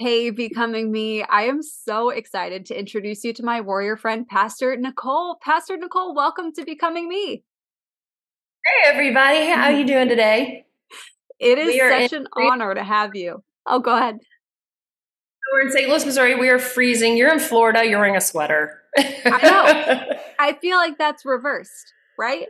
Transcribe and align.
Hey, 0.00 0.30
Becoming 0.30 0.90
Me. 0.90 1.22
I 1.24 1.42
am 1.42 1.62
so 1.62 2.08
excited 2.08 2.64
to 2.64 2.74
introduce 2.78 3.22
you 3.22 3.34
to 3.34 3.42
my 3.42 3.60
warrior 3.60 3.98
friend, 3.98 4.26
Pastor 4.26 4.74
Nicole. 4.74 5.36
Pastor 5.42 5.76
Nicole, 5.76 6.14
welcome 6.14 6.54
to 6.54 6.64
Becoming 6.64 7.06
Me. 7.06 7.44
Hey, 8.64 8.90
everybody. 8.90 9.44
How 9.44 9.64
are 9.64 9.72
you 9.72 9.86
doing 9.86 10.08
today? 10.08 10.64
It 11.38 11.58
is 11.58 11.76
such 11.76 12.18
an 12.18 12.28
honor 12.34 12.74
to 12.74 12.82
have 12.82 13.14
you. 13.14 13.42
Oh, 13.66 13.78
go 13.78 13.94
ahead. 13.94 14.18
We're 15.52 15.60
in 15.66 15.70
St. 15.70 15.88
Louis, 15.88 16.06
Missouri. 16.06 16.34
We 16.34 16.48
are 16.48 16.58
freezing. 16.58 17.18
You're 17.18 17.32
in 17.32 17.38
Florida. 17.38 17.84
You're 17.84 17.98
wearing 17.98 18.16
a 18.16 18.22
sweater. 18.22 18.78
I 18.96 19.40
know. 19.42 20.16
I 20.38 20.54
feel 20.54 20.78
like 20.78 20.96
that's 20.96 21.26
reversed, 21.26 21.92
right? 22.18 22.46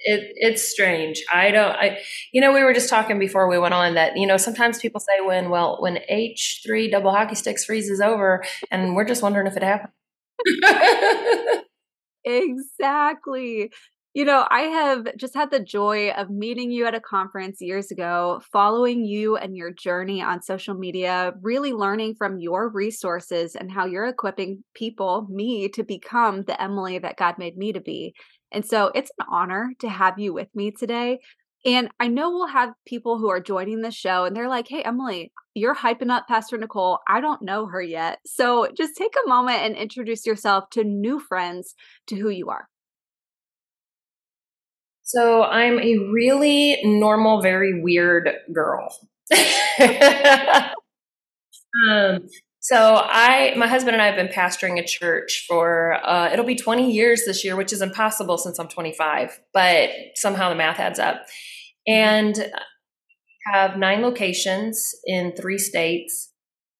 It, 0.00 0.32
it's 0.36 0.68
strange. 0.68 1.22
I 1.32 1.50
don't. 1.50 1.76
I 1.76 1.98
you 2.32 2.40
know 2.40 2.52
we 2.52 2.62
were 2.62 2.72
just 2.72 2.88
talking 2.88 3.18
before 3.18 3.48
we 3.48 3.58
went 3.58 3.74
on 3.74 3.94
that 3.94 4.16
you 4.16 4.26
know 4.26 4.36
sometimes 4.36 4.78
people 4.78 5.00
say 5.00 5.20
when 5.24 5.50
well 5.50 5.78
when 5.80 5.98
H 6.08 6.62
three 6.66 6.90
double 6.90 7.12
hockey 7.12 7.34
sticks 7.34 7.64
freezes 7.64 8.00
over 8.00 8.44
and 8.70 8.94
we're 8.94 9.04
just 9.04 9.22
wondering 9.22 9.46
if 9.46 9.56
it 9.56 9.62
happened. 9.62 9.92
exactly. 12.24 13.70
You 14.14 14.24
know, 14.24 14.48
I 14.50 14.62
have 14.62 15.16
just 15.16 15.34
had 15.34 15.50
the 15.50 15.60
joy 15.60 16.10
of 16.10 16.28
meeting 16.30 16.72
you 16.72 16.86
at 16.86 16.94
a 16.94 17.00
conference 17.00 17.58
years 17.60 17.92
ago, 17.92 18.40
following 18.52 19.04
you 19.04 19.36
and 19.36 19.56
your 19.56 19.70
journey 19.70 20.20
on 20.22 20.42
social 20.42 20.74
media, 20.74 21.34
really 21.42 21.72
learning 21.72 22.14
from 22.16 22.40
your 22.40 22.68
resources 22.68 23.54
and 23.54 23.70
how 23.70 23.86
you're 23.86 24.08
equipping 24.08 24.64
people, 24.74 25.28
me, 25.30 25.68
to 25.68 25.84
become 25.84 26.42
the 26.42 26.60
Emily 26.60 26.98
that 26.98 27.16
God 27.16 27.36
made 27.38 27.56
me 27.56 27.72
to 27.72 27.80
be. 27.80 28.14
And 28.52 28.64
so 28.64 28.90
it's 28.94 29.10
an 29.18 29.26
honor 29.30 29.72
to 29.80 29.88
have 29.88 30.18
you 30.18 30.32
with 30.32 30.48
me 30.54 30.70
today. 30.70 31.20
And 31.66 31.88
I 31.98 32.06
know 32.08 32.30
we'll 32.30 32.46
have 32.46 32.70
people 32.86 33.18
who 33.18 33.28
are 33.28 33.40
joining 33.40 33.82
the 33.82 33.90
show 33.90 34.24
and 34.24 34.34
they're 34.36 34.48
like, 34.48 34.68
hey, 34.68 34.82
Emily, 34.82 35.32
you're 35.54 35.74
hyping 35.74 36.10
up 36.10 36.28
Pastor 36.28 36.56
Nicole. 36.56 37.00
I 37.08 37.20
don't 37.20 37.42
know 37.42 37.66
her 37.66 37.82
yet. 37.82 38.20
So 38.24 38.68
just 38.76 38.96
take 38.96 39.14
a 39.24 39.28
moment 39.28 39.62
and 39.62 39.74
introduce 39.74 40.24
yourself 40.24 40.70
to 40.70 40.84
new 40.84 41.18
friends 41.18 41.74
to 42.06 42.16
who 42.16 42.28
you 42.28 42.48
are. 42.48 42.68
So 45.02 45.42
I'm 45.42 45.78
a 45.80 45.96
really 46.12 46.78
normal, 46.84 47.40
very 47.40 47.82
weird 47.82 48.28
girl. 48.52 48.94
um, 51.90 52.28
so 52.60 52.96
I, 52.96 53.54
my 53.56 53.66
husband 53.66 53.94
and 53.94 54.02
I 54.02 54.06
have 54.06 54.16
been 54.16 54.28
pastoring 54.28 54.78
a 54.78 54.84
church 54.84 55.44
for 55.48 55.98
uh, 56.04 56.30
it'll 56.32 56.44
be 56.44 56.56
20 56.56 56.90
years 56.90 57.22
this 57.24 57.44
year, 57.44 57.56
which 57.56 57.72
is 57.72 57.80
impossible 57.80 58.38
since 58.38 58.58
I'm 58.58 58.68
25, 58.68 59.38
but 59.54 59.90
somehow 60.16 60.48
the 60.48 60.56
math 60.56 60.80
adds 60.80 60.98
up. 60.98 61.24
And 61.86 62.50
have 63.52 63.78
nine 63.78 64.02
locations 64.02 64.94
in 65.06 65.32
three 65.32 65.58
states. 65.58 66.32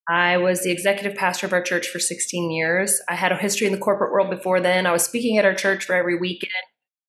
I 0.08 0.38
was 0.38 0.62
the 0.62 0.70
executive 0.70 1.16
pastor 1.16 1.46
of 1.46 1.52
our 1.52 1.62
church 1.62 1.88
for 1.88 1.98
16 1.98 2.50
years. 2.50 3.00
I 3.08 3.14
had 3.14 3.32
a 3.32 3.36
history 3.36 3.66
in 3.66 3.72
the 3.72 3.78
corporate 3.78 4.12
world 4.12 4.30
before 4.30 4.60
then. 4.60 4.86
I 4.86 4.92
was 4.92 5.02
speaking 5.02 5.38
at 5.38 5.44
our 5.44 5.54
church 5.54 5.84
for 5.84 5.94
every 5.94 6.18
weekend 6.18 6.52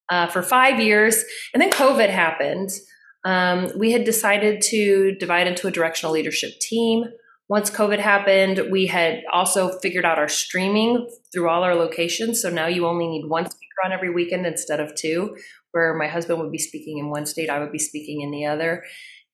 uh, 0.10 0.28
for 0.28 0.42
five 0.42 0.80
years, 0.80 1.24
and 1.54 1.62
then 1.62 1.72
COVID 1.72 2.10
happened. 2.10 2.70
Um, 3.26 3.72
we 3.78 3.92
had 3.92 4.04
decided 4.04 4.62
to 4.70 5.16
divide 5.16 5.48
into 5.48 5.68
a 5.68 5.72
directional 5.72 6.14
leadership 6.14 6.52
team 6.60 7.06
once 7.50 7.72
COVID 7.72 7.98
happened, 7.98 8.70
we 8.72 8.86
had 8.86 9.24
also 9.34 9.80
figured 9.80 10.06
out 10.06 10.20
our 10.20 10.30
streaming 10.30 11.10
through 11.34 11.50
all 11.50 11.64
our 11.64 11.74
locations. 11.74 12.40
So 12.40 12.50
now 12.52 12.68
you 12.68 12.86
only 12.86 13.08
need 13.08 13.26
one 13.28 13.50
speaker 13.50 13.84
on 13.84 13.92
every 13.92 14.12
weekend 14.12 14.46
instead 14.46 14.80
of 14.80 14.94
two, 14.94 15.36
where 15.72 15.96
my 15.96 16.08
husband 16.08 16.40
would 16.40 16.52
be 16.52 16.60
speaking 16.60 17.00
in 17.00 17.10
one 17.10 17.26
state, 17.26 17.50
I 17.50 17.60
would 17.60 17.72
be 17.72 17.80
speaking 17.80 18.22
in 18.22 18.30
the 18.30 18.46
other. 18.46 18.84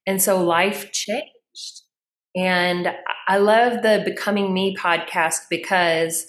And 0.07 0.21
so 0.21 0.41
life 0.41 0.93
changed. 0.93 1.81
And 2.37 2.93
I 3.27 3.37
love 3.37 3.81
the 3.81 4.01
Becoming 4.05 4.53
Me 4.53 4.75
podcast 4.77 5.41
because 5.49 6.25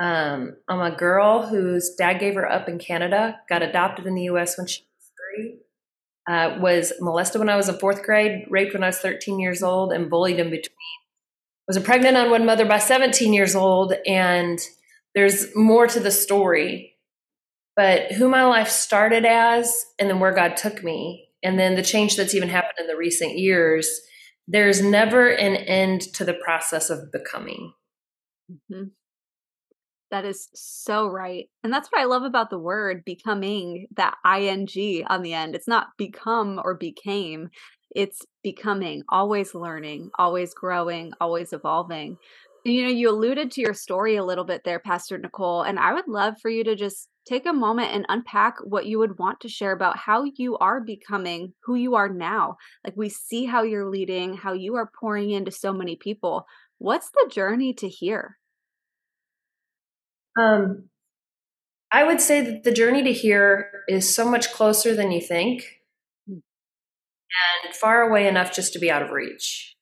um, 0.00 0.56
I'm 0.66 0.80
a 0.80 0.96
girl 0.96 1.46
whose 1.46 1.94
dad 1.94 2.20
gave 2.20 2.36
her 2.36 2.50
up 2.50 2.70
in 2.70 2.78
Canada, 2.78 3.38
got 3.50 3.62
adopted 3.62 4.06
in 4.06 4.14
the 4.14 4.24
US 4.24 4.56
when 4.56 4.66
she 4.66 4.82
was 4.82 5.12
three. 5.36 5.58
Uh, 6.26 6.58
was 6.60 6.92
molested 7.00 7.38
when 7.38 7.48
I 7.48 7.56
was 7.56 7.68
in 7.68 7.78
fourth 7.78 8.02
grade, 8.02 8.44
raped 8.50 8.74
when 8.74 8.82
I 8.82 8.88
was 8.88 8.98
13 8.98 9.40
years 9.40 9.62
old, 9.62 9.92
and 9.92 10.10
bullied 10.10 10.38
in 10.38 10.50
between 10.50 10.97
was 11.68 11.76
a 11.76 11.82
pregnant 11.82 12.16
on 12.16 12.30
one 12.30 12.46
mother 12.46 12.64
by 12.64 12.78
17 12.78 13.32
years 13.32 13.54
old 13.54 13.92
and 14.06 14.58
there's 15.14 15.54
more 15.54 15.86
to 15.86 16.00
the 16.00 16.10
story. 16.10 16.94
But 17.76 18.12
who 18.12 18.28
my 18.28 18.44
life 18.44 18.68
started 18.68 19.24
as 19.24 19.84
and 20.00 20.10
then 20.10 20.18
where 20.18 20.34
god 20.34 20.56
took 20.56 20.82
me 20.82 21.28
and 21.44 21.58
then 21.58 21.76
the 21.76 21.82
change 21.82 22.16
that's 22.16 22.34
even 22.34 22.48
happened 22.48 22.78
in 22.80 22.86
the 22.88 22.96
recent 22.96 23.38
years 23.38 24.00
there's 24.50 24.82
never 24.82 25.28
an 25.28 25.56
end 25.56 26.00
to 26.14 26.24
the 26.24 26.32
process 26.32 26.88
of 26.88 27.12
becoming. 27.12 27.74
Mm-hmm. 28.50 28.84
that 30.10 30.24
is 30.24 30.48
so 30.54 31.06
right 31.06 31.50
and 31.62 31.70
that's 31.70 31.92
what 31.92 32.00
i 32.00 32.06
love 32.06 32.22
about 32.22 32.48
the 32.48 32.58
word 32.58 33.04
becoming 33.04 33.86
that 33.94 34.16
ing 34.24 35.04
on 35.06 35.20
the 35.20 35.34
end. 35.34 35.54
It's 35.54 35.68
not 35.68 35.88
become 35.98 36.58
or 36.64 36.74
became 36.74 37.50
it's 37.94 38.24
becoming, 38.42 39.02
always 39.08 39.54
learning, 39.54 40.10
always 40.18 40.54
growing, 40.54 41.12
always 41.20 41.52
evolving. 41.52 42.18
You 42.64 42.84
know, 42.84 42.90
you 42.90 43.10
alluded 43.10 43.50
to 43.52 43.60
your 43.60 43.74
story 43.74 44.16
a 44.16 44.24
little 44.24 44.44
bit 44.44 44.62
there, 44.64 44.78
Pastor 44.78 45.16
Nicole, 45.16 45.62
and 45.62 45.78
I 45.78 45.94
would 45.94 46.08
love 46.08 46.34
for 46.40 46.50
you 46.50 46.64
to 46.64 46.76
just 46.76 47.08
take 47.26 47.46
a 47.46 47.52
moment 47.52 47.92
and 47.92 48.06
unpack 48.08 48.56
what 48.64 48.86
you 48.86 48.98
would 48.98 49.18
want 49.18 49.40
to 49.40 49.48
share 49.48 49.72
about 49.72 49.98
how 49.98 50.24
you 50.36 50.56
are 50.58 50.80
becoming 50.80 51.52
who 51.64 51.74
you 51.74 51.94
are 51.94 52.08
now. 52.08 52.56
Like 52.84 52.94
we 52.96 53.08
see 53.08 53.44
how 53.44 53.62
you're 53.62 53.88
leading, 53.88 54.34
how 54.34 54.54
you 54.54 54.76
are 54.76 54.90
pouring 54.98 55.30
into 55.30 55.50
so 55.50 55.72
many 55.72 55.96
people. 55.96 56.46
What's 56.78 57.10
the 57.10 57.30
journey 57.30 57.74
to 57.74 57.88
here? 57.88 58.38
Um, 60.38 60.84
I 61.90 62.04
would 62.04 62.20
say 62.20 62.40
that 62.40 62.64
the 62.64 62.72
journey 62.72 63.02
to 63.02 63.12
here 63.12 63.82
is 63.88 64.14
so 64.14 64.28
much 64.28 64.52
closer 64.52 64.94
than 64.94 65.10
you 65.10 65.20
think 65.20 65.77
and 67.64 67.74
far 67.74 68.02
away 68.02 68.26
enough 68.26 68.52
just 68.52 68.72
to 68.72 68.78
be 68.78 68.90
out 68.90 69.02
of 69.02 69.10
reach. 69.10 69.74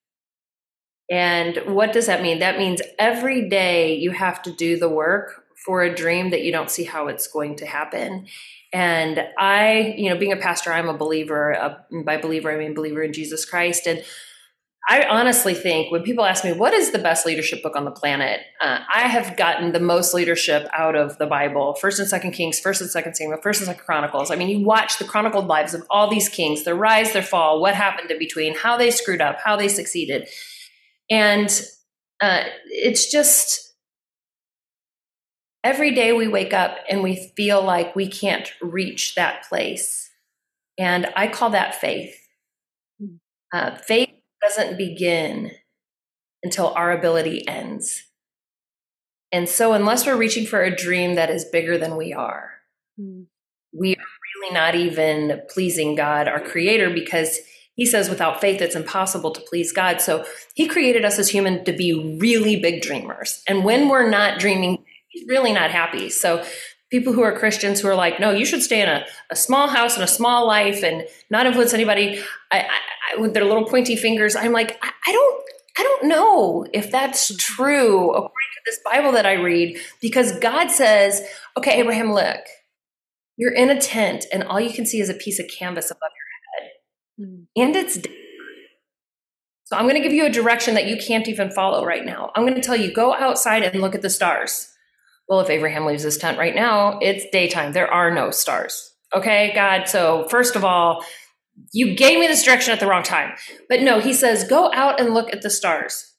And 1.10 1.58
what 1.66 1.92
does 1.92 2.06
that 2.06 2.22
mean? 2.22 2.40
That 2.40 2.58
means 2.58 2.82
every 2.98 3.48
day 3.48 3.94
you 3.96 4.10
have 4.10 4.42
to 4.42 4.52
do 4.52 4.78
the 4.78 4.88
work 4.88 5.44
for 5.64 5.82
a 5.82 5.94
dream 5.94 6.30
that 6.30 6.42
you 6.42 6.52
don't 6.52 6.70
see 6.70 6.84
how 6.84 7.08
it's 7.08 7.28
going 7.28 7.56
to 7.56 7.66
happen. 7.66 8.26
And 8.72 9.24
I, 9.38 9.94
you 9.96 10.10
know, 10.10 10.18
being 10.18 10.32
a 10.32 10.36
pastor, 10.36 10.72
I'm 10.72 10.88
a 10.88 10.96
believer. 10.96 11.54
Uh, 11.54 12.02
by 12.04 12.16
believer, 12.16 12.50
I 12.50 12.58
mean 12.58 12.74
believer 12.74 13.02
in 13.02 13.12
Jesus 13.12 13.44
Christ. 13.44 13.86
And 13.86 14.04
I 14.88 15.04
honestly 15.08 15.54
think 15.54 15.90
when 15.90 16.02
people 16.02 16.24
ask 16.24 16.44
me 16.44 16.52
what 16.52 16.72
is 16.72 16.92
the 16.92 17.00
best 17.00 17.26
leadership 17.26 17.60
book 17.60 17.74
on 17.74 17.84
the 17.84 17.90
planet, 17.90 18.40
uh, 18.60 18.78
I 18.92 19.00
have 19.00 19.36
gotten 19.36 19.72
the 19.72 19.80
most 19.80 20.14
leadership 20.14 20.68
out 20.72 20.94
of 20.94 21.18
the 21.18 21.26
Bible: 21.26 21.74
First 21.74 21.98
and 21.98 22.08
Second 22.08 22.32
Kings, 22.32 22.60
First 22.60 22.80
and 22.80 22.88
Second 22.88 23.14
Samuel, 23.14 23.40
First 23.42 23.60
and 23.60 23.66
Second 23.66 23.84
Chronicles. 23.84 24.30
I 24.30 24.36
mean, 24.36 24.48
you 24.48 24.64
watch 24.64 24.98
the 24.98 25.04
chronicled 25.04 25.48
lives 25.48 25.74
of 25.74 25.84
all 25.90 26.08
these 26.08 26.28
kings, 26.28 26.62
their 26.62 26.76
rise, 26.76 27.12
their 27.12 27.22
fall, 27.22 27.60
what 27.60 27.74
happened 27.74 28.12
in 28.12 28.18
between, 28.18 28.54
how 28.54 28.76
they 28.76 28.92
screwed 28.92 29.20
up, 29.20 29.38
how 29.44 29.56
they 29.56 29.66
succeeded, 29.66 30.28
and 31.10 31.62
uh, 32.20 32.44
it's 32.66 33.10
just 33.10 33.74
every 35.64 35.92
day 35.92 36.12
we 36.12 36.28
wake 36.28 36.52
up 36.52 36.76
and 36.88 37.02
we 37.02 37.32
feel 37.36 37.60
like 37.60 37.96
we 37.96 38.06
can't 38.06 38.52
reach 38.62 39.16
that 39.16 39.48
place, 39.48 40.10
and 40.78 41.08
I 41.16 41.26
call 41.26 41.50
that 41.50 41.74
faith. 41.74 42.16
Hmm. 43.00 43.16
Uh, 43.52 43.74
faith 43.78 44.10
doesn't 44.46 44.76
begin 44.76 45.50
until 46.42 46.68
our 46.74 46.92
ability 46.92 47.46
ends. 47.48 48.02
And 49.32 49.48
so, 49.48 49.72
unless 49.72 50.06
we're 50.06 50.16
reaching 50.16 50.46
for 50.46 50.62
a 50.62 50.74
dream 50.74 51.16
that 51.16 51.30
is 51.30 51.44
bigger 51.44 51.76
than 51.78 51.96
we 51.96 52.12
are, 52.12 52.52
mm. 52.98 53.26
we 53.72 53.94
are 53.94 54.04
really 54.40 54.54
not 54.54 54.74
even 54.74 55.42
pleasing 55.50 55.94
God, 55.96 56.28
our 56.28 56.40
creator, 56.40 56.90
because 56.90 57.38
he 57.74 57.84
says 57.84 58.08
without 58.08 58.40
faith 58.40 58.62
it's 58.62 58.76
impossible 58.76 59.32
to 59.32 59.40
please 59.40 59.72
God. 59.72 60.00
So, 60.00 60.24
he 60.54 60.68
created 60.68 61.04
us 61.04 61.18
as 61.18 61.28
human 61.28 61.64
to 61.64 61.72
be 61.72 62.18
really 62.20 62.60
big 62.60 62.82
dreamers. 62.82 63.42
And 63.48 63.64
when 63.64 63.88
we're 63.88 64.08
not 64.08 64.38
dreaming, 64.38 64.84
he's 65.08 65.26
really 65.28 65.52
not 65.52 65.72
happy. 65.72 66.08
So, 66.08 66.44
people 66.90 67.12
who 67.12 67.22
are 67.22 67.36
Christians 67.36 67.80
who 67.80 67.88
are 67.88 67.94
like, 67.94 68.20
no, 68.20 68.30
you 68.30 68.44
should 68.44 68.62
stay 68.62 68.80
in 68.80 68.88
a, 68.88 69.04
a 69.30 69.36
small 69.36 69.68
house 69.68 69.94
and 69.94 70.04
a 70.04 70.08
small 70.08 70.46
life 70.46 70.84
and 70.84 71.06
not 71.30 71.46
influence 71.46 71.74
anybody. 71.74 72.20
I, 72.52 72.66
I, 73.14 73.20
with 73.20 73.34
their 73.34 73.44
little 73.44 73.64
pointy 73.64 73.96
fingers, 73.96 74.36
I'm 74.36 74.52
like, 74.52 74.78
I, 74.82 74.90
I 75.06 75.12
don't, 75.12 75.42
I 75.78 75.82
don't 75.82 76.08
know 76.08 76.66
if 76.72 76.90
that's 76.90 77.36
true 77.36 78.10
according 78.10 78.30
to 78.30 78.62
this 78.64 78.80
Bible 78.84 79.12
that 79.12 79.26
I 79.26 79.34
read, 79.34 79.78
because 80.00 80.38
God 80.38 80.70
says, 80.70 81.22
okay, 81.56 81.80
Abraham, 81.80 82.12
look, 82.12 82.40
you're 83.36 83.52
in 83.52 83.68
a 83.68 83.80
tent 83.80 84.24
and 84.32 84.44
all 84.44 84.60
you 84.60 84.72
can 84.72 84.86
see 84.86 85.00
is 85.00 85.10
a 85.10 85.14
piece 85.14 85.38
of 85.38 85.46
canvas 85.48 85.90
above 85.90 86.10
your 87.18 87.28
head. 87.28 87.28
Mm-hmm. 87.28 87.62
And 87.62 87.76
it's 87.76 87.98
so 89.64 89.76
I'm 89.76 89.86
going 89.86 89.96
to 89.96 90.00
give 90.00 90.12
you 90.12 90.24
a 90.24 90.30
direction 90.30 90.74
that 90.74 90.86
you 90.86 90.96
can't 90.96 91.26
even 91.26 91.50
follow 91.50 91.84
right 91.84 92.04
now. 92.04 92.30
I'm 92.36 92.44
going 92.44 92.54
to 92.54 92.60
tell 92.60 92.76
you 92.76 92.94
go 92.94 93.14
outside 93.14 93.64
and 93.64 93.80
look 93.80 93.96
at 93.96 94.02
the 94.02 94.10
stars. 94.10 94.68
Well, 95.28 95.40
if 95.40 95.50
Abraham 95.50 95.86
leaves 95.86 96.02
his 96.02 96.18
tent 96.18 96.38
right 96.38 96.54
now, 96.54 96.98
it's 97.00 97.24
daytime. 97.30 97.72
There 97.72 97.92
are 97.92 98.12
no 98.12 98.30
stars. 98.30 98.94
Okay, 99.14 99.52
God. 99.54 99.88
So, 99.88 100.26
first 100.28 100.56
of 100.56 100.64
all, 100.64 101.04
you 101.72 101.94
gave 101.94 102.18
me 102.20 102.26
this 102.26 102.44
direction 102.44 102.72
at 102.72 102.80
the 102.80 102.86
wrong 102.86 103.02
time. 103.02 103.34
But 103.68 103.82
no, 103.82 104.00
he 104.00 104.12
says, 104.12 104.44
go 104.44 104.72
out 104.72 105.00
and 105.00 105.14
look 105.14 105.32
at 105.32 105.42
the 105.42 105.50
stars. 105.50 106.12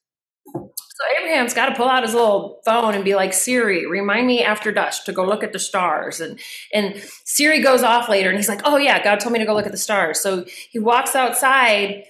So 0.97 1.03
Abraham's 1.21 1.53
got 1.53 1.67
to 1.69 1.75
pull 1.75 1.87
out 1.87 2.01
his 2.01 2.15
little 2.15 2.59
phone 2.65 2.95
and 2.95 3.05
be 3.05 3.13
like, 3.13 3.31
Siri, 3.31 3.85
remind 3.85 4.25
me 4.25 4.43
after 4.43 4.71
dusk 4.71 5.05
to 5.05 5.13
go 5.13 5.23
look 5.23 5.43
at 5.43 5.53
the 5.53 5.59
stars. 5.59 6.19
And 6.19 6.39
and 6.73 6.95
Siri 7.23 7.61
goes 7.61 7.83
off 7.83 8.09
later 8.09 8.29
and 8.29 8.37
he's 8.37 8.49
like, 8.49 8.61
Oh 8.65 8.77
yeah, 8.77 9.03
God 9.03 9.19
told 9.19 9.33
me 9.33 9.37
to 9.37 9.45
go 9.45 9.53
look 9.53 9.67
at 9.67 9.71
the 9.71 9.77
stars. 9.77 10.19
So 10.19 10.45
he 10.71 10.79
walks 10.79 11.15
outside, 11.15 12.05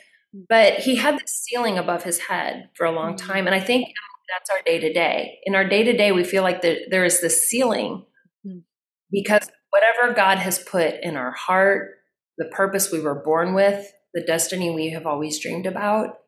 but 0.48 0.76
he 0.76 0.96
had 0.96 1.16
this 1.16 1.46
ceiling 1.46 1.78
above 1.78 2.04
his 2.04 2.18
head 2.18 2.70
for 2.76 2.86
a 2.86 2.92
long 2.92 3.16
mm-hmm. 3.16 3.28
time. 3.28 3.46
And 3.46 3.54
I 3.54 3.60
think 3.60 3.90
that's 4.30 4.50
our 4.50 4.62
day 4.66 4.80
to 4.80 4.92
day. 4.94 5.40
In 5.46 5.56
our 5.56 5.68
day 5.68 5.84
to 5.84 5.96
day, 5.96 6.12
we 6.12 6.24
feel 6.24 6.44
like 6.44 6.62
the, 6.62 6.80
there 6.90 7.06
is 7.06 7.22
this 7.22 7.48
ceiling 7.48 8.06
mm-hmm. 8.46 8.60
because 9.12 9.50
whatever 9.72 10.14
God 10.14 10.38
has 10.38 10.60
put 10.60 10.96
in 11.02 11.16
our 11.16 11.32
heart, 11.32 11.96
the 12.38 12.46
purpose 12.46 12.92
we 12.92 13.00
were 13.00 13.24
born 13.24 13.54
with, 13.54 13.92
the 14.14 14.24
destiny 14.26 14.74
we 14.74 14.92
have 14.92 15.06
always 15.06 15.40
dreamed 15.40 15.66
about, 15.66 16.20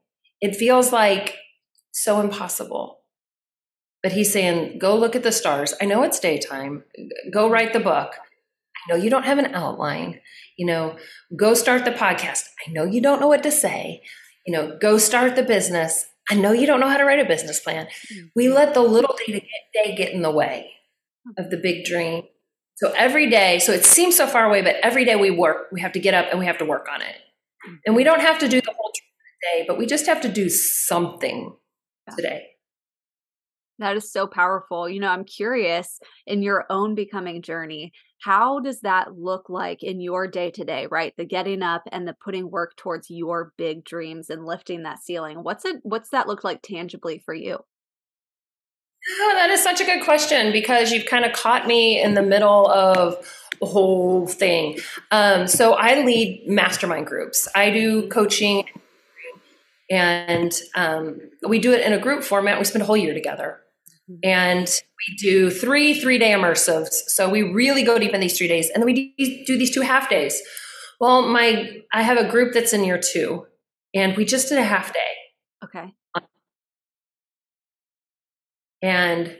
it 0.42 0.56
feels 0.56 0.92
like 0.92 1.36
so 1.92 2.20
impossible. 2.20 3.00
But 4.02 4.14
he's 4.14 4.32
saying, 4.32 4.80
go 4.80 4.96
look 4.96 5.16
at 5.16 5.24
the 5.24 5.32
stars. 5.32 5.74
I 5.82 5.86
know 5.86 6.04
it's 6.04 6.20
daytime. 6.20 6.84
Go 7.34 7.50
write 7.50 7.74
the 7.74 7.80
book. 7.80 8.14
I 8.14 8.90
know 8.90 8.96
you 8.96 9.10
don't 9.10 9.26
have 9.26 9.38
an 9.38 9.54
outline. 9.54 10.22
You 10.58 10.66
know, 10.68 10.96
go 11.36 11.54
start 11.54 11.84
the 11.84 11.92
podcast. 11.92 12.44
I 12.66 12.72
know 12.72 12.86
you 12.86 13.02
don't 13.02 13.20
know 13.20 13.28
what 13.28 13.44
to 13.44 13.52
say. 13.52 14.02
You 14.46 14.54
know, 14.54 14.78
go 14.80 14.98
start 14.98 15.36
the 15.36 15.44
business. 15.44 16.06
I 16.30 16.36
know 16.36 16.52
you 16.52 16.68
don't 16.68 16.80
know 16.80 16.88
how 16.88 16.98
to 16.98 17.06
write 17.06 17.20
a 17.20 17.26
business 17.26 17.60
plan. 17.60 17.88
We 18.36 18.46
mm-hmm. 18.46 18.56
let 18.56 18.74
the 18.74 18.82
little 18.82 19.16
day 19.26 19.34
to 19.34 19.42
day 19.74 19.96
get 19.96 20.14
in 20.14 20.22
the 20.22 20.32
way 20.32 20.72
of 21.38 21.50
the 21.50 21.58
big 21.58 21.86
dream. 21.86 22.24
So 22.76 22.94
every 22.96 23.30
day, 23.30 23.60
so 23.60 23.74
it 23.74 23.86
seems 23.86 24.16
so 24.16 24.26
far 24.26 24.46
away, 24.46 24.62
but 24.62 24.78
every 24.84 25.04
day 25.04 25.16
we 25.16 25.32
work, 25.32 25.68
we 25.72 25.82
have 25.82 25.92
to 25.94 26.00
get 26.00 26.14
up 26.14 26.28
and 26.30 26.40
we 26.40 26.46
have 26.46 26.58
to 26.60 26.66
work 26.66 26.88
on 26.92 27.02
it. 27.02 27.16
And 27.86 27.96
we 27.96 28.04
don't 28.04 28.22
have 28.22 28.40
to 28.40 28.48
do 28.48 28.62
the 28.62 28.72
whole 28.72 28.92
day, 29.54 29.66
but 29.68 29.78
we 29.78 29.86
just 29.86 30.06
have 30.06 30.22
to 30.22 30.30
do 30.30 30.50
something 30.50 31.56
today. 32.16 32.48
That 33.80 33.96
is 33.96 34.12
so 34.12 34.28
powerful. 34.28 34.90
You 34.90 35.00
know, 35.00 35.10
I'm 35.10 35.24
curious 35.24 36.00
in 36.28 36.44
your 36.44 36.66
own 36.70 36.96
becoming 36.96 37.42
journey, 37.42 37.94
how 38.22 38.60
does 38.60 38.82
that 38.82 39.18
look 39.18 39.50
like 39.50 39.82
in 39.82 40.02
your 40.02 40.28
day 40.28 40.52
to 40.52 40.66
day, 40.66 40.88
right? 40.92 41.14
The 41.18 41.26
getting 41.26 41.64
up 41.64 41.84
and 41.92 42.08
the 42.08 42.16
putting 42.22 42.52
work 42.52 42.76
towards 42.76 43.10
your 43.10 43.54
big 43.58 43.86
dreams 43.86 44.30
and 44.30 44.46
lifting 44.46 44.84
that 44.84 45.02
ceiling. 45.02 45.44
What's 45.44 45.64
it 45.64 45.78
what's 45.84 46.10
that 46.10 46.28
look 46.28 46.44
like 46.44 46.62
tangibly 46.62 47.20
for 47.20 47.34
you? 47.34 47.60
Oh, 49.22 49.32
that 49.36 49.50
is 49.50 49.64
such 49.64 49.80
a 49.80 49.86
good 49.86 50.04
question 50.04 50.52
because 50.52 50.92
you've 50.92 51.06
kind 51.06 51.24
of 51.24 51.32
caught 51.32 51.66
me 51.66 52.02
in 52.02 52.14
the 52.14 52.22
middle 52.22 52.70
of 52.70 53.16
the 53.62 53.66
whole 53.66 54.28
thing. 54.28 54.78
Um, 55.12 55.48
so 55.48 55.74
I 55.74 56.04
lead 56.04 56.44
mastermind 56.48 57.08
groups. 57.08 57.48
I 57.56 57.72
do 57.72 58.10
coaching 58.10 58.66
and 59.90 60.54
um, 60.76 61.22
we 61.48 61.60
do 61.60 61.74
it 61.74 61.86
in 61.86 61.94
a 61.94 62.00
group 62.00 62.24
format. 62.24 62.60
We 62.60 62.66
spend 62.66 62.84
a 62.84 62.86
whole 62.86 62.98
year 62.98 63.14
together. 63.14 63.62
Mm-hmm. 64.10 64.20
And 64.24 64.68
we 64.68 65.16
do 65.18 65.50
three 65.50 66.00
three 66.00 66.18
day 66.18 66.32
immersives. 66.32 66.94
So 67.08 67.30
we 67.30 67.42
really 67.44 67.84
go 67.84 68.00
deep 68.00 68.14
in 68.14 68.22
these 68.22 68.38
three 68.38 68.48
days. 68.48 68.70
And 68.70 68.82
then 68.82 68.86
we 68.86 69.14
do 69.46 69.58
these 69.58 69.74
two 69.74 69.82
half 69.82 70.10
days. 70.10 70.42
Well, 71.00 71.28
my 71.28 71.82
I 71.94 72.02
have 72.02 72.18
a 72.18 72.30
group 72.30 72.54
that's 72.54 72.74
in 72.74 72.84
year 72.84 73.00
two, 73.00 73.46
and 73.94 74.18
we 74.18 74.26
just 74.26 74.50
did 74.50 74.58
a 74.58 74.64
half 74.64 74.94
day. 74.94 75.00
Okay. 75.64 75.94
And 78.82 79.38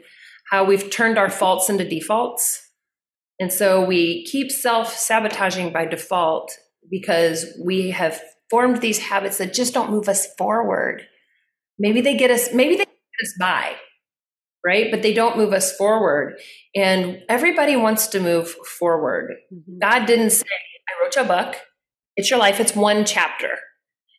how 0.50 0.64
we've 0.64 0.90
turned 0.90 1.16
our 1.16 1.30
faults 1.30 1.70
into 1.70 1.88
defaults. 1.88 2.60
And 3.38 3.52
so 3.52 3.82
we 3.84 4.24
keep 4.26 4.50
self 4.50 4.94
sabotaging 4.94 5.72
by 5.72 5.86
default 5.86 6.52
because 6.90 7.46
we 7.64 7.90
have 7.90 8.20
formed 8.50 8.80
these 8.80 8.98
habits 8.98 9.38
that 9.38 9.54
just 9.54 9.72
don't 9.72 9.90
move 9.90 10.08
us 10.08 10.26
forward. 10.34 11.06
Maybe 11.78 12.00
they 12.00 12.16
get 12.16 12.30
us, 12.30 12.52
maybe 12.52 12.74
they 12.74 12.84
get 12.84 13.22
us 13.22 13.34
by, 13.38 13.76
right? 14.64 14.90
But 14.90 15.02
they 15.02 15.14
don't 15.14 15.36
move 15.36 15.52
us 15.52 15.74
forward. 15.76 16.38
And 16.74 17.22
everybody 17.28 17.76
wants 17.76 18.08
to 18.08 18.20
move 18.20 18.48
forward. 18.48 19.34
Mm-hmm. 19.52 19.78
God 19.78 20.06
didn't 20.06 20.30
say, 20.30 20.46
I 20.88 21.02
wrote 21.02 21.16
you 21.16 21.22
a 21.22 21.24
book. 21.24 21.56
It's 22.16 22.30
your 22.30 22.38
life. 22.38 22.60
It's 22.60 22.74
one 22.74 23.04
chapter. 23.04 23.58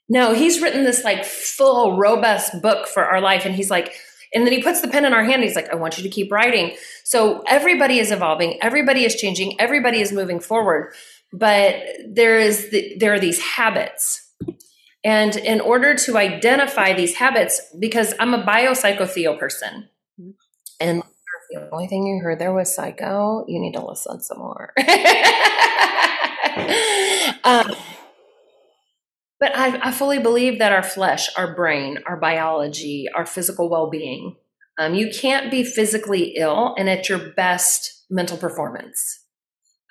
No, 0.10 0.34
he's 0.34 0.62
written 0.62 0.84
this 0.84 1.04
like 1.04 1.24
full, 1.24 1.98
robust 1.98 2.62
book 2.62 2.88
for 2.88 3.06
our 3.06 3.22
life. 3.22 3.46
And 3.46 3.56
he's 3.56 3.70
like, 3.70 3.94
and 4.34 4.46
then 4.46 4.54
he 4.54 4.64
puts 4.64 4.82
the 4.82 4.88
pen 4.88 5.06
in 5.06 5.14
our 5.14 5.24
hand. 5.24 5.44
He's 5.44 5.56
like, 5.56 5.70
I 5.70 5.76
want 5.76 5.98
you 5.98 6.04
to 6.04 6.10
keep 6.10 6.32
writing. 6.32 6.76
So 7.04 7.44
everybody 7.48 8.00
is 8.00 8.12
evolving. 8.12 8.58
Everybody 8.62 9.04
is 9.04 9.16
changing. 9.16 9.60
Everybody 9.60 10.00
is 10.00 10.12
moving 10.12 10.40
forward 10.40 10.94
but 11.32 11.76
there 12.08 12.40
is 12.40 12.70
the, 12.70 12.96
there 12.98 13.14
are 13.14 13.20
these 13.20 13.40
habits 13.40 14.30
and 15.04 15.36
in 15.36 15.62
order 15.62 15.96
to 15.96 16.18
identify 16.18 16.94
these 16.94 17.16
habits 17.16 17.62
because 17.80 18.14
i'm 18.20 18.34
a 18.34 18.44
biopsychotheo 18.44 19.38
person 19.40 19.88
and 20.82 21.04
the 21.52 21.70
only 21.72 21.88
thing 21.88 22.06
you 22.06 22.22
heard 22.22 22.40
there 22.40 22.54
was 22.54 22.74
psycho 22.74 23.46
you 23.48 23.60
need 23.60 23.74
to 23.74 23.86
listen 23.86 24.22
some 24.22 24.40
more 24.40 24.74
um, 27.44 27.72
but 29.40 29.58
I, 29.58 29.80
I, 29.84 29.92
fully 29.92 30.20
believe 30.20 30.60
that 30.60 30.72
our 30.72 30.84
flesh 30.84 31.30
our 31.38 31.56
brain 31.56 32.00
our 32.08 32.18
biology 32.18 33.08
our 33.14 33.26
physical 33.26 33.70
well-being 33.70 34.36
um, 34.80 34.94
you 34.94 35.10
can't 35.10 35.52
be 35.52 35.64
physically 35.64 36.36
ill 36.38 36.76
and 36.78 36.90
at 36.90 37.10
your 37.10 37.20
best 37.20 38.06
mental 38.10 38.38
performance 38.38 39.22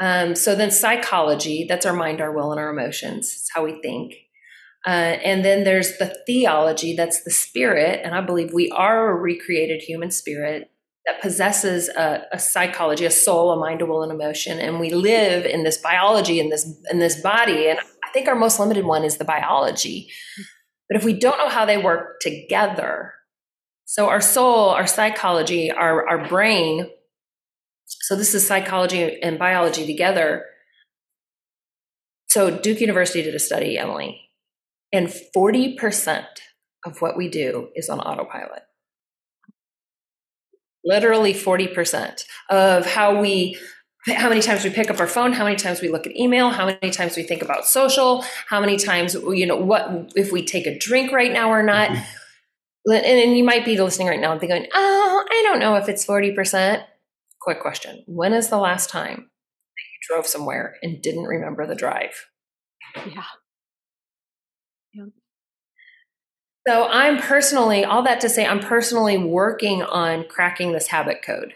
um, 0.00 0.34
so 0.34 0.54
then 0.54 0.70
psychology, 0.70 1.66
that's 1.68 1.84
our 1.84 1.92
mind, 1.92 2.22
our 2.22 2.32
will, 2.32 2.52
and 2.52 2.58
our 2.58 2.70
emotions. 2.70 3.26
It's 3.26 3.50
how 3.54 3.64
we 3.64 3.80
think. 3.82 4.14
Uh, 4.86 5.20
and 5.22 5.44
then 5.44 5.64
there's 5.64 5.98
the 5.98 6.16
theology, 6.26 6.96
that's 6.96 7.22
the 7.22 7.30
spirit. 7.30 8.00
And 8.02 8.14
I 8.14 8.22
believe 8.22 8.54
we 8.54 8.70
are 8.70 9.10
a 9.10 9.14
recreated 9.14 9.82
human 9.82 10.10
spirit 10.10 10.70
that 11.06 11.22
possesses 11.22 11.88
a, 11.88 12.22
a, 12.32 12.38
psychology, 12.38 13.04
a 13.04 13.10
soul, 13.10 13.52
a 13.52 13.56
mind, 13.56 13.80
a 13.82 13.86
will, 13.86 14.02
and 14.02 14.12
emotion. 14.12 14.58
And 14.58 14.78
we 14.78 14.90
live 14.90 15.46
in 15.46 15.64
this 15.64 15.78
biology, 15.78 16.38
in 16.38 16.50
this 16.50 16.66
in 16.90 16.98
this 16.98 17.20
body. 17.20 17.68
And 17.68 17.78
I 17.78 18.10
think 18.12 18.28
our 18.28 18.34
most 18.34 18.60
limited 18.60 18.84
one 18.84 19.04
is 19.04 19.16
the 19.16 19.24
biology. 19.24 20.10
But 20.88 20.98
if 20.98 21.04
we 21.04 21.12
don't 21.12 21.38
know 21.38 21.48
how 21.48 21.64
they 21.64 21.78
work 21.78 22.20
together, 22.20 23.14
so 23.84 24.08
our 24.08 24.20
soul, 24.20 24.70
our 24.70 24.86
psychology, 24.86 25.70
our, 25.70 26.08
our 26.08 26.28
brain 26.28 26.90
so 27.98 28.16
this 28.16 28.34
is 28.34 28.46
psychology 28.46 29.20
and 29.22 29.38
biology 29.38 29.86
together. 29.86 30.46
So 32.28 32.50
Duke 32.56 32.80
University 32.80 33.22
did 33.22 33.34
a 33.34 33.40
study, 33.40 33.76
Emily, 33.76 34.20
and 34.92 35.12
40% 35.36 36.24
of 36.86 37.00
what 37.02 37.16
we 37.16 37.28
do 37.28 37.68
is 37.74 37.88
on 37.88 38.00
autopilot. 38.00 38.62
Literally 40.84 41.34
40% 41.34 42.24
of 42.48 42.86
how 42.86 43.20
we 43.20 43.58
how 44.06 44.30
many 44.30 44.40
times 44.40 44.64
we 44.64 44.70
pick 44.70 44.90
up 44.90 44.98
our 44.98 45.06
phone, 45.06 45.34
how 45.34 45.44
many 45.44 45.56
times 45.56 45.82
we 45.82 45.88
look 45.90 46.06
at 46.06 46.16
email, 46.16 46.48
how 46.48 46.64
many 46.64 46.90
times 46.90 47.16
we 47.16 47.22
think 47.22 47.42
about 47.42 47.66
social, 47.66 48.24
how 48.48 48.58
many 48.58 48.78
times 48.78 49.14
you 49.14 49.46
know 49.46 49.56
what 49.56 50.10
if 50.16 50.32
we 50.32 50.42
take 50.42 50.66
a 50.66 50.78
drink 50.78 51.12
right 51.12 51.32
now 51.32 51.50
or 51.50 51.62
not. 51.62 51.90
Mm-hmm. 51.90 52.92
And, 52.92 53.04
and 53.04 53.36
you 53.36 53.44
might 53.44 53.66
be 53.66 53.78
listening 53.78 54.08
right 54.08 54.18
now 54.18 54.32
and 54.32 54.40
thinking, 54.40 54.66
"Oh, 54.72 55.26
I 55.30 55.42
don't 55.44 55.58
know 55.58 55.76
if 55.76 55.88
it's 55.88 56.06
40%." 56.06 56.82
quick 57.40 57.60
question. 57.60 58.04
When 58.06 58.32
is 58.32 58.48
the 58.48 58.58
last 58.58 58.90
time 58.90 59.16
that 59.16 59.24
you 59.24 60.08
drove 60.08 60.26
somewhere 60.26 60.76
and 60.82 61.02
didn't 61.02 61.24
remember 61.24 61.66
the 61.66 61.74
drive? 61.74 62.26
Yeah. 62.94 63.04
yeah. 63.14 63.22
So 66.70 66.86
I'm 66.86 67.18
personally, 67.18 67.84
all 67.84 68.04
that 68.04 68.20
to 68.20 68.28
say, 68.28 68.46
I'm 68.46 68.60
personally 68.60 69.18
working 69.18 69.82
on 69.82 70.22
cracking 70.28 70.70
this 70.70 70.86
habit 70.86 71.20
code. 71.20 71.54